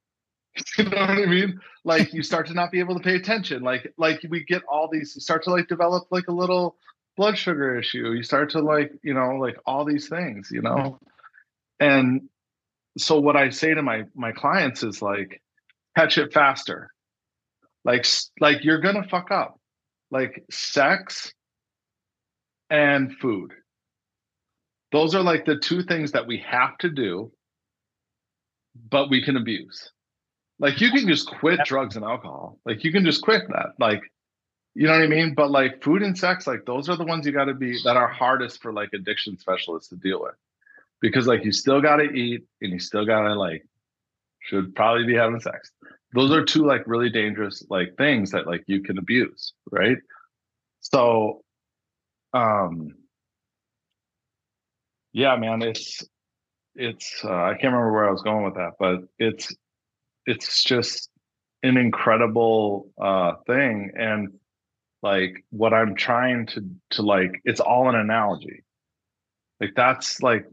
[0.79, 3.63] you know what i mean like you start to not be able to pay attention
[3.63, 6.77] like like we get all these you start to like develop like a little
[7.17, 10.99] blood sugar issue you start to like you know like all these things you know
[11.81, 12.29] and
[12.97, 15.43] so what I say to my my clients is like,
[15.97, 16.91] catch it faster.
[17.85, 18.07] Like
[18.41, 19.59] like you're gonna fuck up.
[20.11, 21.33] Like sex
[22.71, 23.53] and food.
[24.95, 27.33] Those are like the two things that we have to do,
[28.89, 29.91] but we can abuse.
[30.61, 32.61] Like you can just quit drugs and alcohol.
[32.65, 33.71] Like you can just quit that.
[33.81, 34.03] Like
[34.73, 35.35] you know what I mean?
[35.35, 37.97] But like food and sex, like those are the ones you got to be that
[37.97, 40.37] are hardest for like addiction specialists to deal with.
[41.01, 43.67] Because like you still got to eat and you still got to like
[44.43, 45.73] should probably be having sex.
[46.13, 49.99] Those are two like really dangerous like things that like you can abuse, right?
[50.83, 51.43] So
[52.33, 52.95] um
[55.15, 56.05] yeah, man, it's
[56.75, 59.55] it's uh, I can't remember where I was going with that, but it's
[60.27, 61.09] it's just
[61.63, 64.35] an incredible uh thing and
[65.03, 68.65] like what i'm trying to to like it's all an analogy.
[69.61, 70.47] Like that's like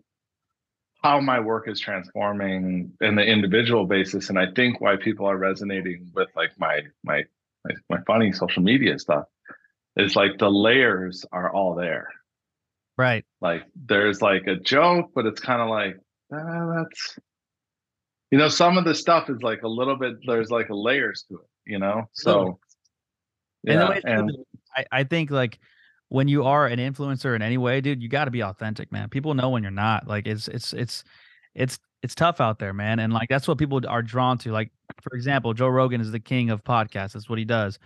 [1.04, 5.38] how my work is transforming in the individual basis and i think why people are
[5.38, 7.24] resonating with like my my
[7.66, 9.26] my, my funny social media stuff
[9.98, 12.08] is like the layers are all there.
[12.98, 15.98] Right like there's like a joke but it's kind of like
[16.34, 17.20] ah, that's
[18.30, 21.26] you know some of the stuff is like a little bit there's like a layers
[21.28, 22.60] to it you know so
[23.64, 24.38] yeah, and, and
[24.76, 25.60] I, I think like
[26.10, 29.10] when you are an influencer in any way, dude, you got to be authentic, man.
[29.10, 30.08] People know when you're not.
[30.08, 31.04] Like it's it's it's
[31.56, 33.00] it's it's tough out there, man.
[33.00, 34.52] And like that's what people are drawn to.
[34.52, 37.14] Like for example, Joe Rogan is the king of podcasts.
[37.14, 37.80] That's what he does.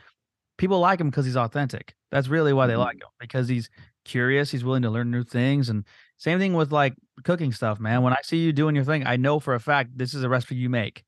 [0.58, 1.96] People like him because he's authentic.
[2.12, 2.82] That's really why they mm-hmm.
[2.82, 3.70] like him because he's
[4.06, 4.52] curious.
[4.52, 5.70] He's willing to learn new things.
[5.70, 5.84] And
[6.18, 8.02] same thing with like cooking stuff, man.
[8.02, 10.30] When I see you doing your thing, I know for a fact this is a
[10.30, 11.04] recipe you make.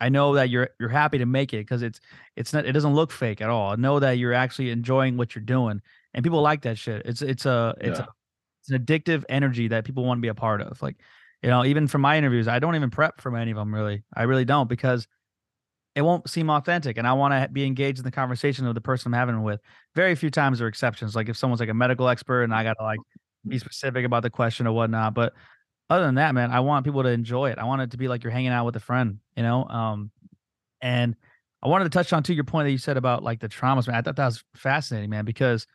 [0.00, 2.00] I know that you're you're happy to make it because it's
[2.36, 3.72] it's not it doesn't look fake at all.
[3.72, 5.80] I know that you're actually enjoying what you're doing,
[6.12, 7.02] and people like that shit.
[7.06, 8.04] It's it's a it's yeah.
[8.04, 8.08] a
[8.60, 10.80] it's an addictive energy that people want to be a part of.
[10.82, 10.96] Like,
[11.42, 14.02] you know, even for my interviews, I don't even prep for any of them really.
[14.14, 15.06] I really don't because
[15.94, 18.80] it won't seem authentic, and I want to be engaged in the conversation of the
[18.80, 19.60] person I'm having with.
[19.94, 21.14] Very few times are exceptions.
[21.14, 22.98] Like if someone's like a medical expert, and I got to like
[23.46, 25.34] be specific about the question or whatnot, but
[25.90, 27.58] other than that, man, I want people to enjoy it.
[27.58, 29.64] I want it to be like you're hanging out with a friend, you know.
[29.64, 30.10] Um,
[30.80, 31.14] and
[31.62, 33.86] I wanted to touch on to your point that you said about like the traumas,
[33.86, 33.96] man.
[33.96, 35.66] I thought that was fascinating, man, because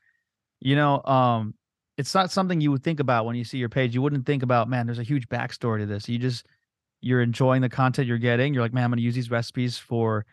[0.60, 1.53] you know, um,
[1.97, 3.93] it's not something you would think about when you see your page.
[3.93, 6.08] You wouldn't think about, man, there's a huge backstory to this.
[6.10, 6.45] You just
[7.02, 8.54] you're enjoying the content you're getting.
[8.54, 10.26] You're like, man, I'm gonna use these recipes for,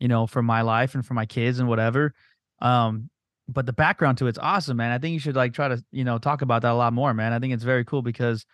[0.00, 2.14] you know, for my life and for my kids and whatever.
[2.60, 3.10] Um,
[3.48, 4.92] but the background to it's awesome, man.
[4.92, 7.14] I think you should like try to, you know, talk about that a lot more,
[7.14, 7.32] man.
[7.32, 8.44] I think it's very cool because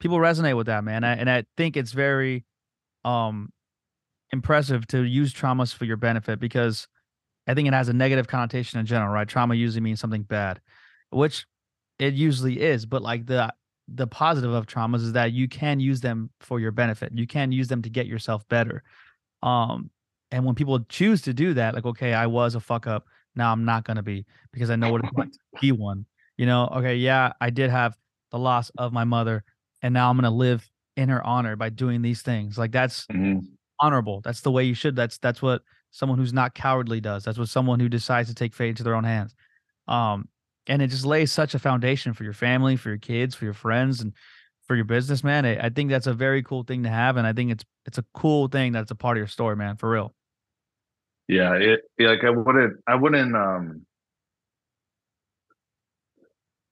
[0.00, 1.04] people resonate with that, man.
[1.04, 2.44] I, and I think it's very
[3.04, 3.50] um
[4.32, 6.86] impressive to use traumas for your benefit because
[7.46, 9.28] I think it has a negative connotation in general, right?
[9.28, 10.60] Trauma usually means something bad,
[11.10, 11.46] which
[11.98, 13.52] it usually is, but like the
[13.92, 17.12] the positive of traumas is that you can use them for your benefit.
[17.14, 18.82] You can use them to get yourself better.
[19.42, 19.90] Um
[20.32, 23.52] and when people choose to do that, like okay, I was a fuck up, now
[23.52, 26.06] I'm not going to be because I know what it's like to be one.
[26.36, 27.96] You know, okay, yeah, I did have
[28.30, 29.44] the loss of my mother
[29.82, 32.58] and now I'm going to live in her honor by doing these things.
[32.58, 33.38] Like that's mm-hmm.
[33.80, 34.20] honorable.
[34.22, 34.96] That's the way you should.
[34.96, 37.24] That's that's what someone who's not cowardly does.
[37.24, 39.34] That's what someone who decides to take fate into their own hands.
[39.88, 40.28] Um,
[40.70, 43.54] and it just lays such a foundation for your family, for your kids, for your
[43.54, 44.12] friends, and
[44.68, 45.44] for your business, man.
[45.44, 47.98] I, I think that's a very cool thing to have, and I think it's it's
[47.98, 49.76] a cool thing that's a part of your story, man.
[49.76, 50.14] For real.
[51.26, 53.84] Yeah, it like I wouldn't I wouldn't um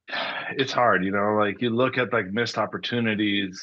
[0.57, 3.61] it's hard, you know, like you look at like missed opportunities.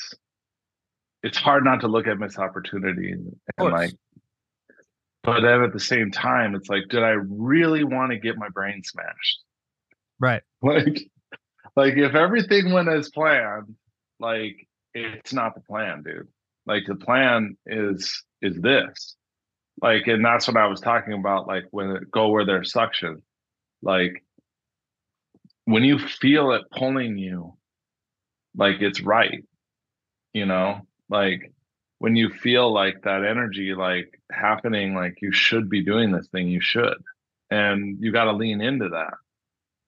[1.24, 3.94] It's hard not to look at missed opportunity and, and like
[5.24, 8.50] but then at the same time, it's like, did I really want to get my
[8.50, 9.45] brain smashed?
[10.20, 10.42] Right.
[10.62, 11.10] Like
[11.76, 13.76] like if everything went as planned,
[14.20, 16.28] like it's not the plan, dude.
[16.66, 19.16] Like the plan is is this.
[19.82, 23.22] Like, and that's what I was talking about, like when it go where there's suction.
[23.82, 24.24] Like
[25.66, 27.54] when you feel it pulling you
[28.56, 29.44] like it's right
[30.34, 31.52] you know like
[32.00, 36.48] when you feel like that energy like happening like you should be doing this thing
[36.48, 36.98] you should
[37.50, 39.14] and you got to lean into that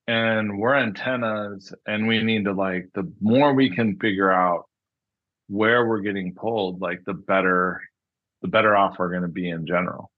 [0.07, 4.65] and we're antennas and we need to like the more we can figure out
[5.47, 7.81] where we're getting pulled like the better
[8.41, 10.11] the better off we're going to be in general.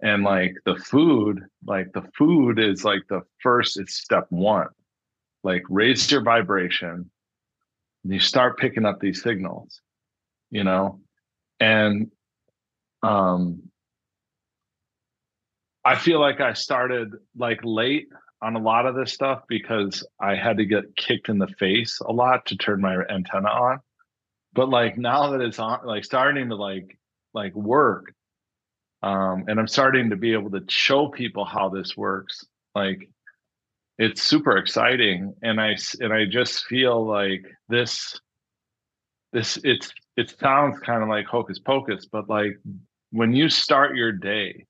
[0.00, 4.68] And like the food like the food is like the first it's step one.
[5.42, 7.10] Like raise your vibration
[8.04, 9.80] and you start picking up these signals
[10.50, 11.00] you know?
[11.60, 12.10] And
[13.02, 13.62] um
[15.84, 18.08] i feel like i started like late
[18.42, 22.00] on a lot of this stuff because i had to get kicked in the face
[22.06, 23.78] a lot to turn my antenna on
[24.52, 26.98] but like now that it's on like starting to like
[27.34, 28.12] like work
[29.02, 32.44] um, and I'm starting to be able to show people how this works.
[32.74, 33.08] Like
[33.98, 38.18] it's super exciting, and I and I just feel like this
[39.32, 42.58] this it's it sounds kind of like hocus pocus, but like
[43.10, 44.66] when you start your day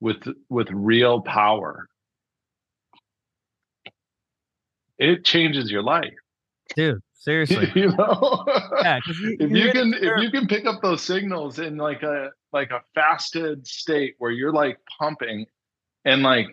[0.00, 1.88] with with real power,
[4.98, 6.14] it changes your life,
[6.76, 7.00] dude.
[7.24, 8.44] Seriously, you know.
[8.82, 12.28] yeah, you, if you can if you can pick up those signals in like a
[12.52, 15.46] like a fasted state where you're like pumping,
[16.04, 16.48] and like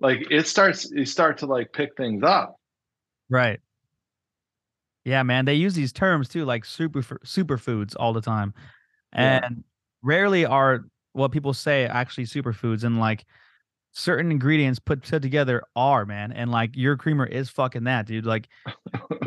[0.00, 2.56] like it starts you start to like pick things up.
[3.28, 3.60] Right.
[5.04, 5.44] Yeah, man.
[5.44, 8.52] They use these terms too, like super superfoods all the time,
[9.12, 9.62] and yeah.
[10.02, 12.82] rarely are what people say actually superfoods.
[12.82, 13.24] And like
[13.92, 18.26] certain ingredients put put together are man, and like your creamer is fucking that, dude.
[18.26, 18.48] Like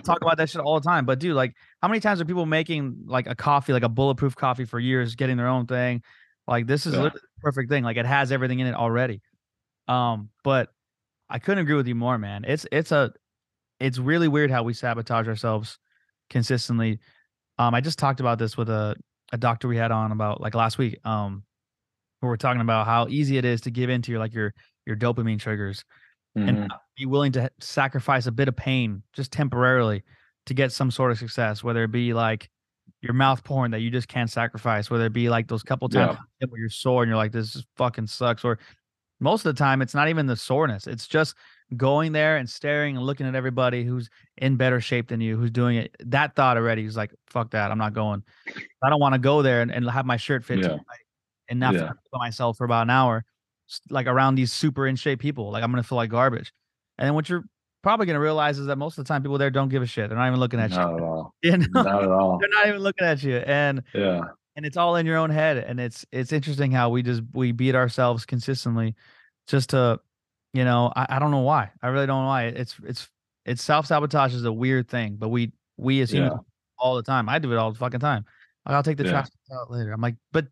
[0.03, 1.05] talk about that shit all the time.
[1.05, 4.36] But dude, like how many times are people making like a coffee, like a bulletproof
[4.36, 6.01] coffee for years, getting their own thing?
[6.47, 7.03] Like this is yeah.
[7.03, 7.84] the perfect thing.
[7.84, 9.22] Like it has everything in it already.
[9.88, 10.70] Um, but
[11.30, 12.45] I couldn't agree with you more, man.
[12.47, 13.11] It's it's a
[13.80, 15.78] it's really weird how we sabotage ourselves
[16.30, 16.99] consistently.
[17.57, 18.95] Um, I just talked about this with a
[19.32, 20.99] a doctor we had on about like last week.
[21.05, 21.43] Um,
[22.24, 24.53] where we're talking about how easy it is to give into your like your
[24.86, 25.84] your dopamine triggers
[26.38, 26.49] mm-hmm.
[26.49, 30.03] and be willing to sacrifice a bit of pain just temporarily
[30.45, 32.49] to get some sort of success, whether it be like
[33.01, 36.17] your mouth porn that you just can't sacrifice, whether it be like those couple times
[36.39, 36.47] yeah.
[36.49, 38.59] where you're sore and you're like, this fucking sucks, or
[39.24, 41.36] most of the time it's not even the soreness it's just
[41.78, 45.49] going there and staring and looking at everybody who's in better shape than you who's
[45.49, 48.21] doing it that thought already is like fuck that i'm not going
[48.84, 50.78] i don't want to go there and, and have my shirt fit yeah.
[51.49, 51.91] And not yeah.
[52.13, 53.25] myself for about an hour
[53.89, 56.53] like around these super in shape people like i'm gonna feel like garbage
[56.97, 57.43] and then what you're
[57.81, 60.09] probably gonna realize is that most of the time people there don't give a shit
[60.09, 61.33] they're not even looking at not you at all.
[61.43, 61.67] you know?
[61.81, 64.21] not at all they're not even looking at you and yeah
[64.55, 67.51] and it's all in your own head and it's it's interesting how we just we
[67.51, 68.95] beat ourselves consistently
[69.47, 69.99] just to
[70.53, 73.09] you know I, I don't know why i really don't know why it's it's
[73.45, 76.39] it's self-sabotage is a weird thing but we we as humans yeah.
[76.77, 78.25] all the time i do it all the fucking time
[78.65, 79.11] like, i'll take the yeah.
[79.11, 80.47] trash out later i'm like but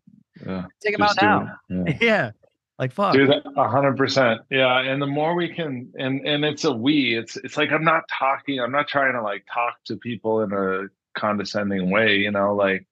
[0.46, 0.64] yeah.
[0.80, 1.96] take them out now yeah.
[2.00, 2.30] yeah.
[2.78, 6.72] like fuck do that 100% yeah and the more we can and and it's a
[6.72, 10.42] we it's it's like i'm not talking i'm not trying to like talk to people
[10.42, 10.86] in a
[11.18, 12.86] condescending way you know like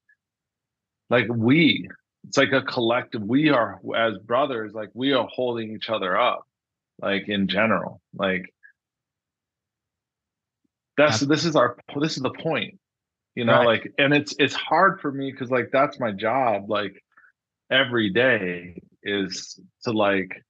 [1.09, 1.89] like we
[2.27, 6.47] it's like a collective we are as brothers like we are holding each other up
[7.01, 8.53] like in general like
[10.97, 12.79] that's this is our this is the point
[13.35, 13.67] you know right.
[13.67, 17.03] like and it's it's hard for me because like that's my job like
[17.71, 20.43] every day is to like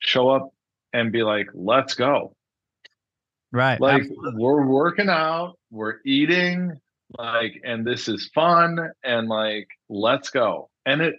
[0.00, 0.52] show up
[0.92, 2.34] and be like let's go.
[3.52, 4.42] Right like Absolutely.
[4.42, 6.72] we're working out we're eating
[7.16, 10.70] like and this is fun and like let's go.
[10.84, 11.14] And it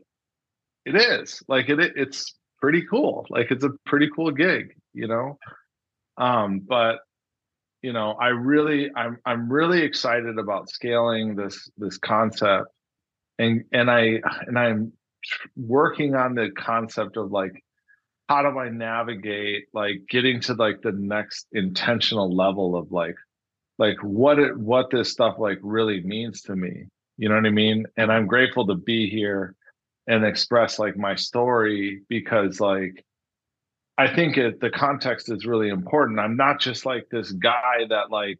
[0.86, 1.42] it is.
[1.48, 3.26] Like it it's pretty cool.
[3.30, 5.38] Like it's a pretty cool gig you know?
[6.18, 7.00] Um but
[7.82, 12.68] you know i really i'm i'm really excited about scaling this this concept.
[13.40, 14.94] And and i and i'm
[15.56, 17.64] working on the concept of like
[18.30, 23.16] how do i navigate like getting to like the next intentional level of like
[23.78, 26.86] like what it what this stuff like really means to me
[27.18, 27.86] you know what i mean?
[27.98, 29.56] And i'm grateful to be here
[30.08, 33.04] and express like my story because like
[33.98, 36.20] i think it the context is really important.
[36.20, 38.40] I'm not just like this guy that like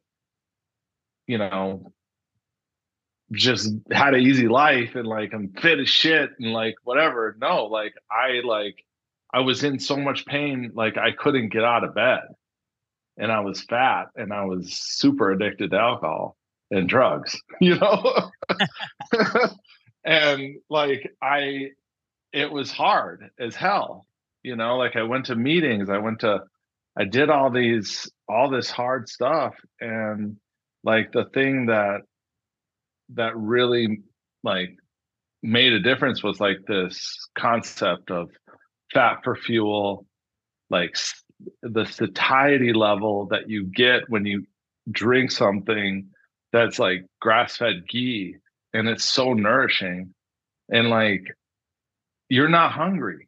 [1.28, 1.92] you know
[3.32, 7.36] just had an easy life and like i'm fit as shit and like whatever.
[7.40, 8.84] No like i like
[9.34, 12.22] i was in so much pain like i couldn't get out of bed.
[13.18, 16.36] And I was fat and I was super addicted to alcohol
[16.70, 18.32] and drugs, you know?
[20.06, 21.70] and like I
[22.34, 24.06] it was hard as hell,
[24.44, 26.42] you know, like I went to meetings, I went to
[26.98, 29.56] I did all these all this hard stuff.
[29.80, 30.38] And
[30.84, 32.02] like the thing that
[33.14, 34.02] that really
[34.44, 34.78] like
[35.44, 38.30] made a difference was like this concept of
[38.94, 40.06] fat for fuel
[40.70, 40.96] like
[41.62, 44.46] the satiety level that you get when you
[44.92, 46.08] drink something
[46.52, 48.36] that's like grass-fed ghee
[48.74, 50.14] and it's so nourishing
[50.70, 51.24] and like
[52.30, 53.28] you're not hungry.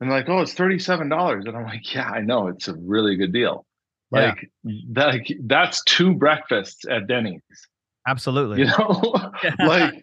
[0.00, 3.32] And like oh it's $37 and i'm like yeah i know it's a really good
[3.32, 3.64] deal.
[4.10, 4.80] Like yeah.
[4.92, 7.40] that that's two breakfasts at denny's
[8.06, 9.30] absolutely you know
[9.66, 9.94] like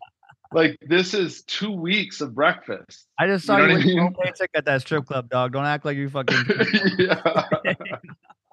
[0.51, 3.05] like this is two weeks of breakfast.
[3.19, 5.53] I just saw you, know you with paycheck at that strip club, dog.
[5.53, 6.37] Don't act like you fucking.
[6.97, 7.45] yeah.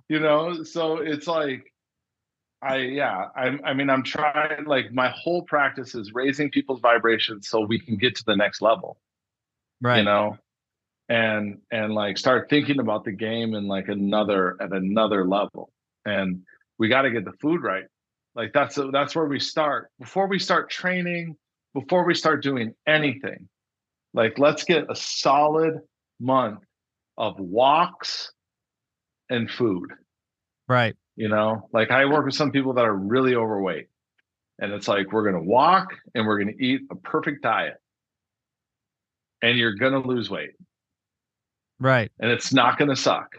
[0.09, 1.73] you know, so it's like,
[2.61, 7.49] I yeah, I I mean I'm trying like my whole practice is raising people's vibrations
[7.49, 8.99] so we can get to the next level.
[9.81, 9.99] Right.
[9.99, 10.39] You know,
[11.09, 15.71] and and like start thinking about the game in like another at another level.
[16.05, 16.43] And
[16.79, 17.85] we got to get the food right.
[18.37, 19.91] Like that's that's where we start.
[19.99, 21.37] Before we start training,
[21.73, 23.49] before we start doing anything.
[24.13, 25.81] Like let's get a solid
[26.21, 26.61] month
[27.19, 28.31] of walks
[29.31, 29.91] and food.
[30.69, 30.95] Right.
[31.17, 33.89] You know, like I work with some people that are really overweight.
[34.59, 37.77] And it's like we're going to walk and we're going to eat a perfect diet.
[39.43, 40.53] And you're going to lose weight.
[41.79, 42.11] Right.
[42.19, 43.37] And it's not going to suck.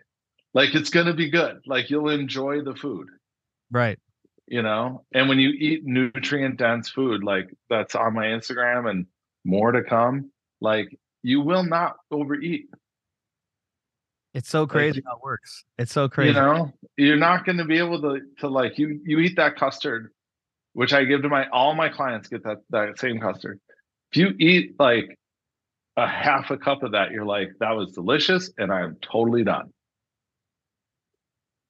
[0.54, 1.58] Like it's going to be good.
[1.66, 3.08] Like you'll enjoy the food.
[3.72, 4.00] Right.
[4.48, 9.06] You know, and when you eat nutrient dense food like that's on my Instagram and
[9.44, 10.32] more to come,
[10.62, 12.70] like you will not overeat.
[14.34, 15.66] It's so crazy like, how it works.
[15.78, 16.30] It's so crazy.
[16.30, 19.58] You know, you're not going to be able to to like you you eat that
[19.58, 20.12] custard,
[20.74, 23.60] which I give to my all my clients get that that same custard.
[24.12, 25.18] If you eat like
[25.98, 29.74] a half a cup of that, you're like, that was delicious, and I'm totally done.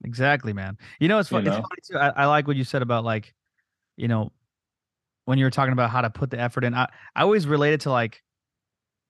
[0.04, 0.78] Exactly, man.
[1.00, 1.58] You know, it's, fun, you know?
[1.58, 2.14] it's funny too.
[2.18, 3.34] I, I like what you said about like,
[3.96, 4.32] you know,
[5.26, 6.74] when you were talking about how to put the effort in.
[6.74, 8.24] I, I always related to like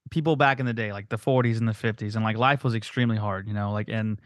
[0.09, 2.73] people back in the day, like the 40s and the 50s, and like life was
[2.73, 4.19] extremely hard, you know, like and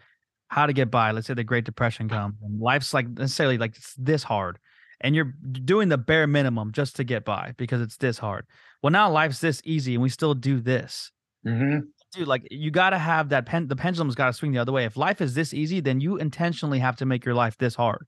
[0.47, 1.11] how to get by.
[1.11, 4.59] Let's say the Great Depression comes, and life's like necessarily like it's this hard,
[5.01, 8.45] and you're doing the bare minimum just to get by because it's this hard.
[8.81, 11.11] Well, now life's this easy, and we still do this.
[11.45, 11.79] Mm-hmm
[12.11, 13.67] dude, like you got to have that pen.
[13.67, 14.85] The pendulum's got to swing the other way.
[14.85, 18.05] If life is this easy, then you intentionally have to make your life this hard.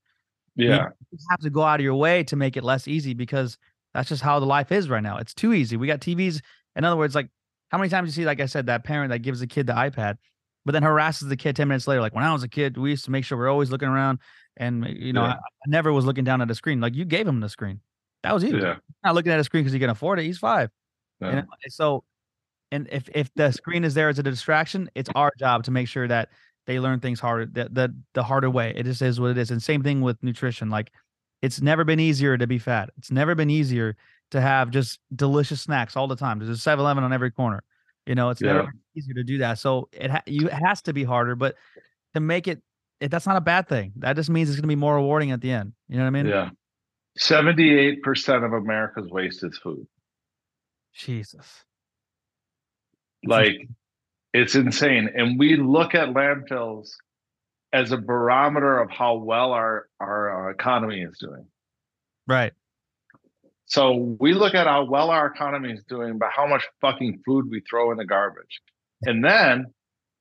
[0.55, 3.57] Yeah, you have to go out of your way to make it less easy because
[3.93, 5.17] that's just how the life is right now.
[5.17, 5.77] It's too easy.
[5.77, 6.41] We got TVs.
[6.75, 7.29] In other words, like
[7.69, 9.73] how many times you see, like I said, that parent that gives the kid the
[9.73, 10.17] iPad,
[10.65, 12.01] but then harasses the kid ten minutes later.
[12.01, 14.19] Like when I was a kid, we used to make sure we're always looking around,
[14.57, 15.29] and you know, yeah.
[15.29, 16.81] I, I, never was looking down at a screen.
[16.81, 17.79] Like you gave him the screen.
[18.21, 18.57] That was you.
[18.57, 18.75] Yeah.
[19.03, 20.23] Not looking at a screen because he can afford it.
[20.23, 20.69] He's five.
[21.19, 21.27] Yeah.
[21.27, 21.47] You uh, know?
[21.67, 22.03] So
[22.73, 25.87] and if if the screen is there as a distraction, it's our job to make
[25.87, 26.29] sure that
[26.65, 28.73] they learn things harder the, the the harder way.
[28.75, 29.51] It just is what it is.
[29.51, 30.71] And same thing with nutrition.
[30.71, 30.91] Like
[31.43, 32.89] it's never been easier to be fat.
[32.97, 33.95] It's never been easier
[34.31, 36.39] to have just delicious snacks all the time.
[36.39, 37.63] There's a 7-Eleven on every corner.
[38.07, 38.53] You know, it's yeah.
[38.53, 39.59] never easier to do that.
[39.59, 41.55] So it ha- you it has to be harder, but
[42.15, 42.63] to make it,
[42.99, 43.93] it that's not a bad thing.
[43.97, 45.73] That just means it's going to be more rewarding at the end.
[45.89, 46.25] You know what I mean?
[46.25, 46.49] Yeah.
[47.19, 49.85] 78% of America's waste is food.
[50.95, 51.65] Jesus.
[53.25, 53.67] Like
[54.33, 55.09] it's insane.
[55.15, 56.89] And we look at landfills
[57.71, 61.45] as a barometer of how well our our uh, economy is doing.
[62.27, 62.53] Right.
[63.65, 67.49] So we look at how well our economy is doing by how much fucking food
[67.49, 68.61] we throw in the garbage.
[69.03, 69.65] And then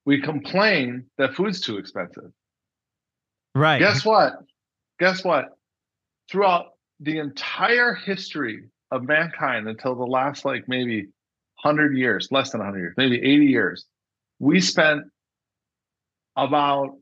[0.06, 2.32] we complain that food's too expensive.
[3.54, 3.78] Right.
[3.78, 4.32] Guess what?
[4.98, 5.56] Guess what?
[6.30, 6.66] Throughout
[7.00, 11.08] the entire history of mankind until the last like maybe
[11.62, 13.86] 100 years, less than 100 years, maybe 80 years,
[14.38, 15.04] we spent
[16.36, 16.96] about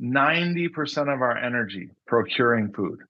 [0.00, 3.00] 90% of our energy procuring food.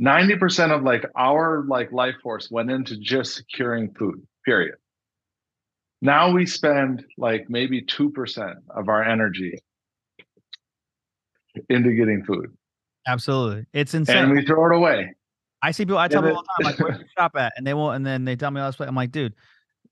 [0.00, 4.74] 90% of like our like life force went into just securing food, period.
[6.02, 9.58] Now we spend like maybe 2% of our energy
[11.70, 12.54] into getting food.
[13.06, 13.66] Absolutely.
[13.72, 14.24] It's insane.
[14.24, 15.14] And we throw it away.
[15.66, 15.98] I see people.
[15.98, 17.52] I tell them all the time, like, where you shop at?
[17.56, 17.96] And they won't.
[17.96, 18.80] And then they tell me all this.
[18.80, 19.34] I'm like, dude.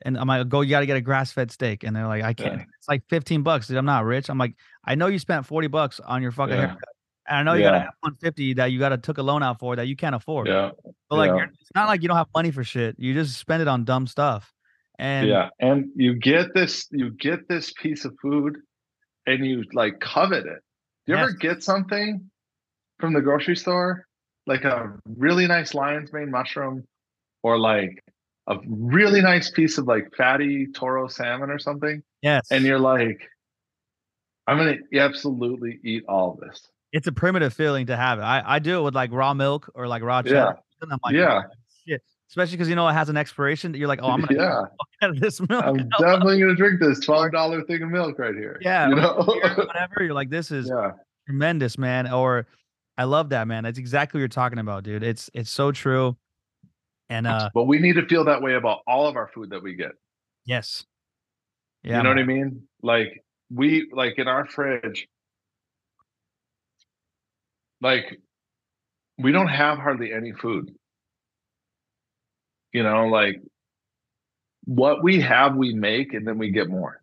[0.05, 0.61] And I'm like, go.
[0.61, 1.83] You got to get a grass fed steak.
[1.83, 2.59] And they're like, I can't.
[2.59, 2.65] Yeah.
[2.79, 3.67] It's like 15 bucks.
[3.67, 4.29] Dude, I'm not rich.
[4.31, 4.55] I'm like,
[4.85, 6.67] I know you spent 40 bucks on your fucking yeah.
[6.67, 6.89] haircut.
[7.27, 7.71] And I know you yeah.
[7.71, 10.15] got a 150 that you got to took a loan out for that you can't
[10.15, 10.47] afford.
[10.47, 10.71] Yeah.
[11.11, 11.47] But like, yeah.
[11.61, 12.95] it's not like you don't have money for shit.
[12.99, 14.53] You just spend it on dumb stuff.
[15.01, 18.59] And yeah, and you get this, you get this piece of food,
[19.27, 20.63] and you like covet it.
[21.07, 21.31] Do you yes.
[21.31, 22.31] ever get something
[23.01, 24.07] from the grocery store
[24.47, 26.85] like a really nice lion's mane mushroom
[27.43, 28.03] or like
[28.47, 32.03] a really nice piece of like fatty toro salmon or something.
[32.23, 32.49] Yes.
[32.51, 33.29] And you're like,
[34.47, 36.69] I'm gonna absolutely eat all this.
[36.93, 38.23] It's a primitive feeling to have it.
[38.23, 40.35] I, I do it with like raw milk or like raw cheddar.
[40.35, 40.89] Yeah.
[40.91, 41.43] I'm like, yeah.
[41.47, 41.51] Oh,
[41.87, 42.03] shit.
[42.29, 43.75] Especially because you know it has an expiration.
[43.75, 44.63] You're like, oh, I'm gonna yeah.
[45.03, 45.65] out of this milk.
[45.65, 48.59] I'm definitely gonna drink this twelve dollar thing of milk right here.
[48.61, 49.23] Yeah, you know?
[49.25, 50.03] whatever.
[50.03, 50.93] You're like, this is yeah.
[51.27, 52.11] tremendous, man.
[52.11, 52.47] Or
[52.97, 53.65] I love that, man.
[53.65, 55.03] That's exactly what you're talking about, dude.
[55.03, 56.17] It's it's so true.
[57.11, 59.63] And uh but we need to feel that way about all of our food that
[59.63, 59.93] we get.
[60.45, 60.85] Yes.
[61.83, 61.99] Yeah.
[61.99, 62.17] You know man.
[62.17, 62.63] what I mean?
[62.83, 65.09] Like we like in our fridge,
[67.81, 68.21] like
[69.19, 70.75] we don't have hardly any food.
[72.73, 73.41] You know, like
[74.65, 77.01] what we have, we make, and then we get more.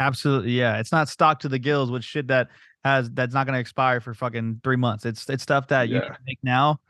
[0.00, 0.78] Absolutely, yeah.
[0.78, 2.48] It's not stocked to the gills with shit that
[2.84, 5.04] has that's not going to expire for fucking three months.
[5.06, 6.06] It's it's stuff that you Yeah.
[6.08, 6.80] can make now,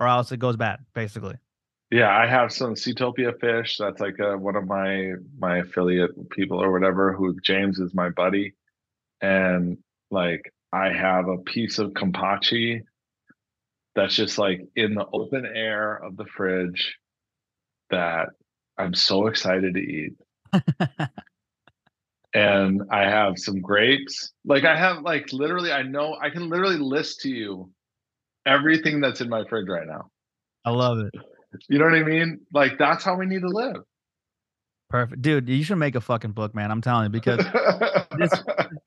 [0.00, 0.80] or else it goes bad.
[0.94, 1.36] Basically.
[1.90, 3.76] Yeah, I have some Seatopia fish.
[3.78, 7.12] That's like uh one of my my affiliate people or whatever.
[7.12, 8.54] Who James is my buddy,
[9.20, 9.78] and
[10.10, 12.82] like I have a piece of kampachi
[13.94, 16.96] that's just like in the open air of the fridge
[17.90, 18.30] that
[18.76, 20.14] I'm so excited to eat.
[22.34, 24.32] and I have some grapes.
[24.44, 27.70] Like I have like literally, I know I can literally list to you
[28.44, 30.10] everything that's in my fridge right now.
[30.64, 31.14] I love it.
[31.68, 32.40] You know what I mean?
[32.52, 33.76] Like that's how we need to live.
[34.90, 35.48] Perfect, dude.
[35.48, 36.70] You should make a fucking book, man.
[36.70, 37.44] I'm telling you because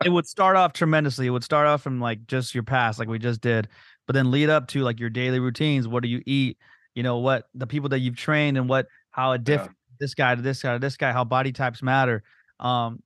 [0.03, 1.27] it would start off tremendously.
[1.27, 3.69] It would start off from like just your past, like we just did,
[4.05, 5.87] but then lead up to like your daily routines.
[5.87, 6.57] What do you eat?
[6.95, 9.55] You know what the people that you've trained and what how it Yeah.
[9.55, 12.23] different this guy to this guy to this guy, how body types matter.
[12.59, 13.01] Um,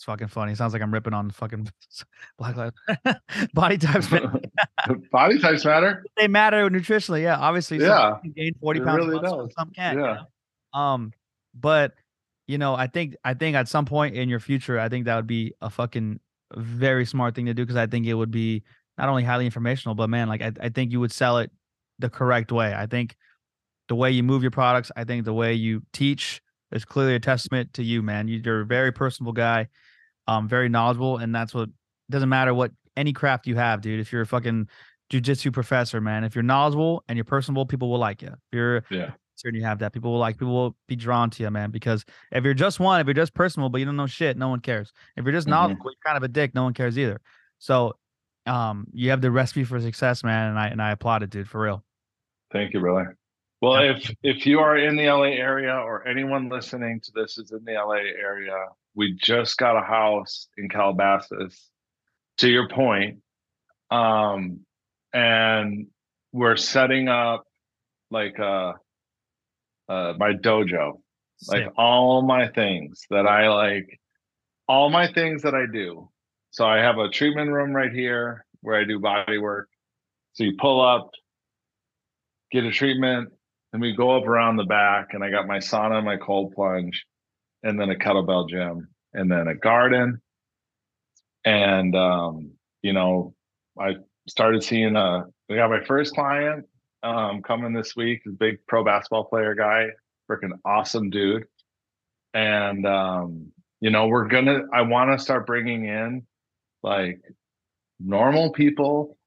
[0.00, 0.52] it's fucking funny.
[0.52, 1.68] It sounds like I'm ripping on fucking
[2.38, 2.74] black lives.
[3.52, 4.32] body types ma-
[5.12, 6.02] Body types matter.
[6.16, 7.20] they matter nutritionally.
[7.22, 7.80] Yeah, obviously.
[7.80, 8.98] Yeah, can gain 40 it pounds.
[9.06, 9.54] really some- does.
[9.58, 9.98] Some can't.
[9.98, 10.22] you Yeah.
[10.74, 10.80] know?
[10.80, 11.12] Um,
[11.54, 11.92] but
[12.48, 15.16] you know, I think I think at some point in your future, I think that
[15.16, 16.18] would be a fucking
[16.56, 18.62] very smart thing to do because I think it would be
[18.96, 21.50] not only highly informational, but man, like I, I think you would sell it
[21.98, 22.72] the correct way.
[22.74, 23.16] I think
[23.88, 26.40] the way you move your products, I think the way you teach
[26.72, 28.28] is clearly a testament to you, man.
[28.28, 29.68] You- You're a very personable guy,
[30.30, 31.68] um, very knowledgeable, and that's what
[32.08, 33.98] doesn't matter what any craft you have, dude.
[33.98, 34.68] If you're a fucking
[35.12, 38.28] jujitsu professor, man, if you're knowledgeable and you're personable, people will like you.
[38.28, 39.10] If you're Yeah.
[39.42, 41.70] and you have that, people will like people will be drawn to you, man.
[41.70, 44.48] Because if you're just one, if you're just personal, but you don't know shit, no
[44.50, 44.92] one cares.
[45.16, 45.52] If you're just Mhm.
[45.52, 47.20] knowledgeable, you're kind of a dick, no one cares either.
[47.58, 47.96] So
[48.46, 51.48] um you have the recipe for success, man, and I and I applaud it, dude,
[51.48, 51.84] for real.
[52.52, 53.16] Thank you, brother.
[53.60, 57.50] Well, if if you are in the LA area or anyone listening to this is
[57.50, 58.56] in the LA area,
[58.94, 61.68] we just got a house in Calabasas.
[62.38, 63.18] To your point,
[63.90, 64.60] um,
[65.12, 65.88] and
[66.32, 67.44] we're setting up
[68.10, 68.72] like uh,
[69.90, 71.02] uh my dojo,
[71.48, 74.00] like all my things that I like,
[74.66, 76.08] all my things that I do.
[76.50, 79.68] So I have a treatment room right here where I do body work.
[80.32, 81.10] So you pull up,
[82.50, 83.30] get a treatment,
[83.72, 87.04] then we go up around the back, and I got my sauna, my cold plunge,
[87.62, 90.20] and then a kettlebell gym, and then a garden.
[91.44, 92.52] And um,
[92.82, 93.34] you know,
[93.78, 93.96] I
[94.28, 96.66] started seeing uh I got my first client
[97.02, 99.88] um coming this week, a big pro basketball player guy,
[100.30, 101.44] freaking awesome dude.
[102.34, 106.26] And um, you know, we're gonna I want to start bringing in
[106.82, 107.20] like
[107.98, 109.18] normal people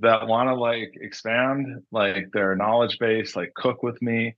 [0.00, 4.34] that want to like expand like their knowledge base, like cook with me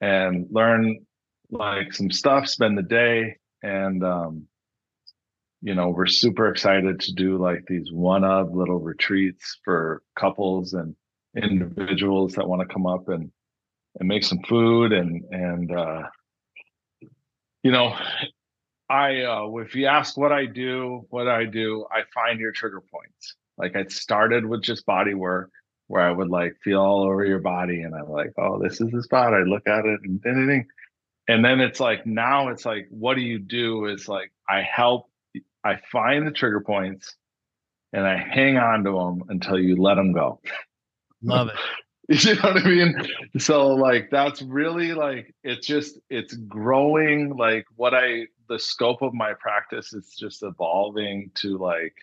[0.00, 1.04] and learn
[1.50, 3.36] like some stuff, spend the day.
[3.62, 4.46] And, um,
[5.62, 10.72] you know, we're super excited to do like these one of little retreats for couples
[10.72, 10.94] and
[11.36, 13.30] individuals that want to come up and,
[13.98, 16.02] and make some food and, and, uh,
[17.62, 17.94] you know,
[18.88, 22.80] I, uh, if you ask what I do, what I do, I find your trigger
[22.80, 23.36] points.
[23.58, 25.50] Like I started with just body work
[25.86, 28.90] where I would like feel all over your body and I'm like, oh, this is
[28.90, 29.34] the spot.
[29.34, 30.66] I look at it and ding.
[31.30, 33.86] And then it's like, now it's like, what do you do?
[33.86, 35.08] Is like, I help,
[35.64, 37.14] I find the trigger points
[37.92, 40.40] and I hang on to them until you let them go.
[41.22, 41.54] Love it.
[42.12, 42.96] You know what I mean?
[43.38, 49.14] So like that's really like it's just it's growing like what I the scope of
[49.14, 51.94] my practice is just evolving to like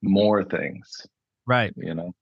[0.00, 1.06] more things,
[1.46, 1.74] Right.
[1.76, 2.14] you know.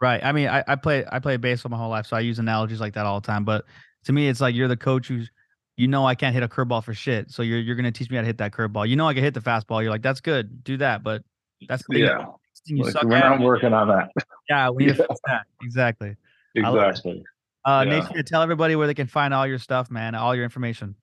[0.00, 0.24] Right.
[0.24, 2.80] I mean, I, I play I play baseball my whole life, so I use analogies
[2.80, 3.44] like that all the time.
[3.44, 3.66] But
[4.04, 5.30] to me, it's like you're the coach who's
[5.76, 7.30] you know I can't hit a curveball for shit.
[7.30, 8.88] So you're you're gonna teach me how to hit that curveball.
[8.88, 9.82] You know I can hit the fastball.
[9.82, 11.02] You're like, that's good, do that.
[11.02, 11.22] But
[11.68, 12.18] that's the Yeah.
[12.66, 14.10] thing you Like, suck we're not working on that.
[14.48, 15.46] Yeah, we need to fix that.
[15.62, 16.16] Exactly.
[16.56, 16.88] I love it.
[16.90, 17.24] Exactly.
[17.64, 18.08] Uh Yeah.
[18.14, 20.94] Nate, tell everybody where they can find all your stuff, man, all your information.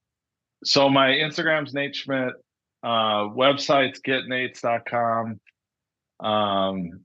[0.64, 2.32] So my Instagram's Nate Schmit.
[2.84, 5.40] Uh website's getnates.com.
[6.20, 7.00] Um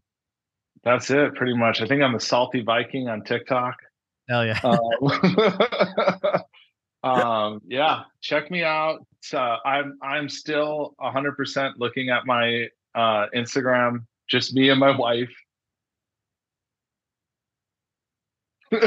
[0.82, 1.80] that's it pretty much.
[1.80, 3.76] I think I'm the salty Viking on TikTok.
[4.28, 4.60] Hell yeah.
[4.62, 4.80] um,
[7.04, 9.06] um, yeah, check me out.
[9.32, 15.32] Uh, I'm I'm still 100% looking at my uh, Instagram, just me and my wife.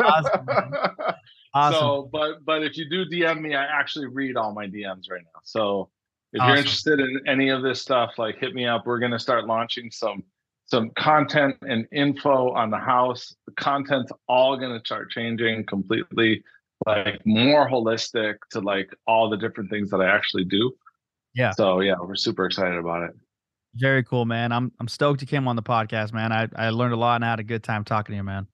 [0.00, 0.48] Awesome,
[1.54, 1.78] awesome.
[1.78, 5.22] So, but but if you do DM me, I actually read all my DMs right
[5.22, 5.40] now.
[5.44, 5.88] So
[6.32, 6.48] if Awesome.
[6.48, 8.86] you're interested in any of this stuff, like hit me up.
[8.86, 10.24] We're gonna start launching some
[10.66, 13.34] some content and info on the house.
[13.46, 16.42] The content's all gonna start changing completely,
[16.86, 20.72] like more holistic to like all the different things that I actually do.
[21.34, 21.52] Yeah.
[21.52, 23.10] So yeah, we're super excited about it.
[23.74, 24.52] Very cool, man.
[24.52, 26.32] I'm I'm stoked you came on the podcast, man.
[26.32, 28.46] I, I learned a lot and I had a good time talking to you, man.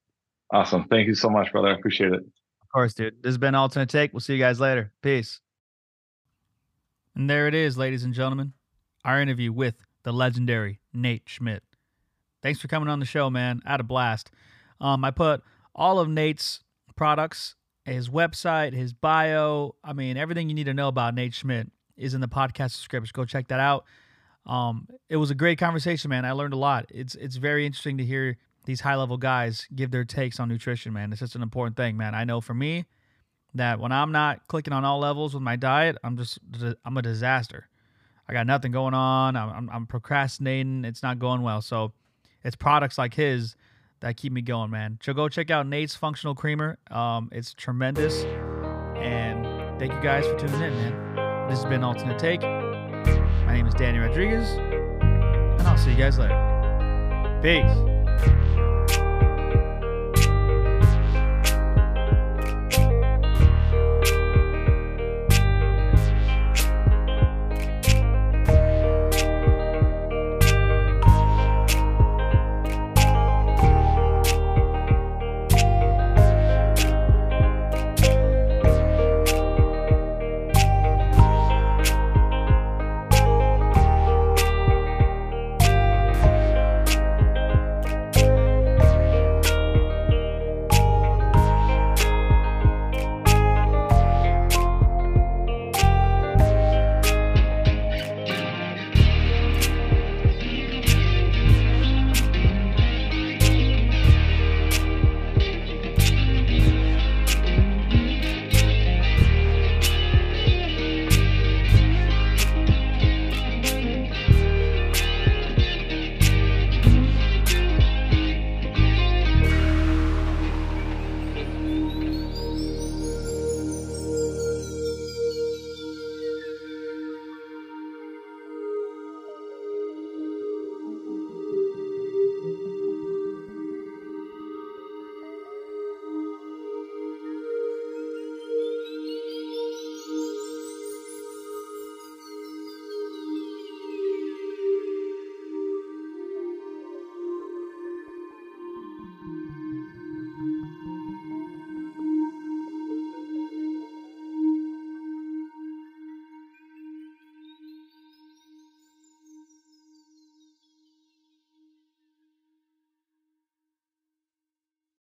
[0.52, 0.84] Awesome.
[0.88, 1.68] Thank you so much, brother.
[1.68, 2.20] I appreciate it.
[2.20, 3.14] Of course, dude.
[3.22, 4.12] This has been Alternate Take.
[4.12, 4.92] We'll see you guys later.
[5.02, 5.40] Peace.
[7.14, 8.52] And there it is, ladies and gentlemen.
[9.04, 11.60] Our interview with the legendary Nate Schmit.
[12.48, 13.60] Thanks for coming on the show, man.
[13.66, 14.30] I had a blast.
[14.80, 15.42] Um, I put
[15.74, 16.60] all of Nate's
[16.96, 21.70] products, his website, his bio, I mean, everything you need to know about Nate Schmit
[21.98, 23.12] is in the podcast description.
[23.14, 23.84] Go check that out.
[24.46, 26.24] Um, it was a great conversation, man.
[26.24, 26.86] I learned a lot.
[26.88, 30.94] It's it's very interesting to hear these high level guys give their takes on nutrition,
[30.94, 31.12] man.
[31.12, 32.14] It's just an important thing, man.
[32.14, 32.86] I know for me
[33.52, 36.38] that when I'm not clicking on all levels with my diet, I'm just
[36.82, 37.68] I'm a disaster.
[38.26, 39.36] I got nothing going on.
[39.36, 40.86] I'm, I'm, I'm procrastinating.
[40.86, 41.60] It's not going well.
[41.60, 41.92] So
[42.44, 43.56] it's products like his
[44.00, 44.98] that keep me going, man.
[45.02, 46.78] So go check out Nate's Functional Creamer.
[46.90, 48.24] Um, it's tremendous.
[48.96, 49.44] And
[49.78, 51.48] thank you guys for tuning in, man.
[51.48, 52.42] This has been Alternate Take.
[52.42, 56.36] My name is Danny Rodriguez, and I'll see you guys later.
[57.42, 58.77] Peace.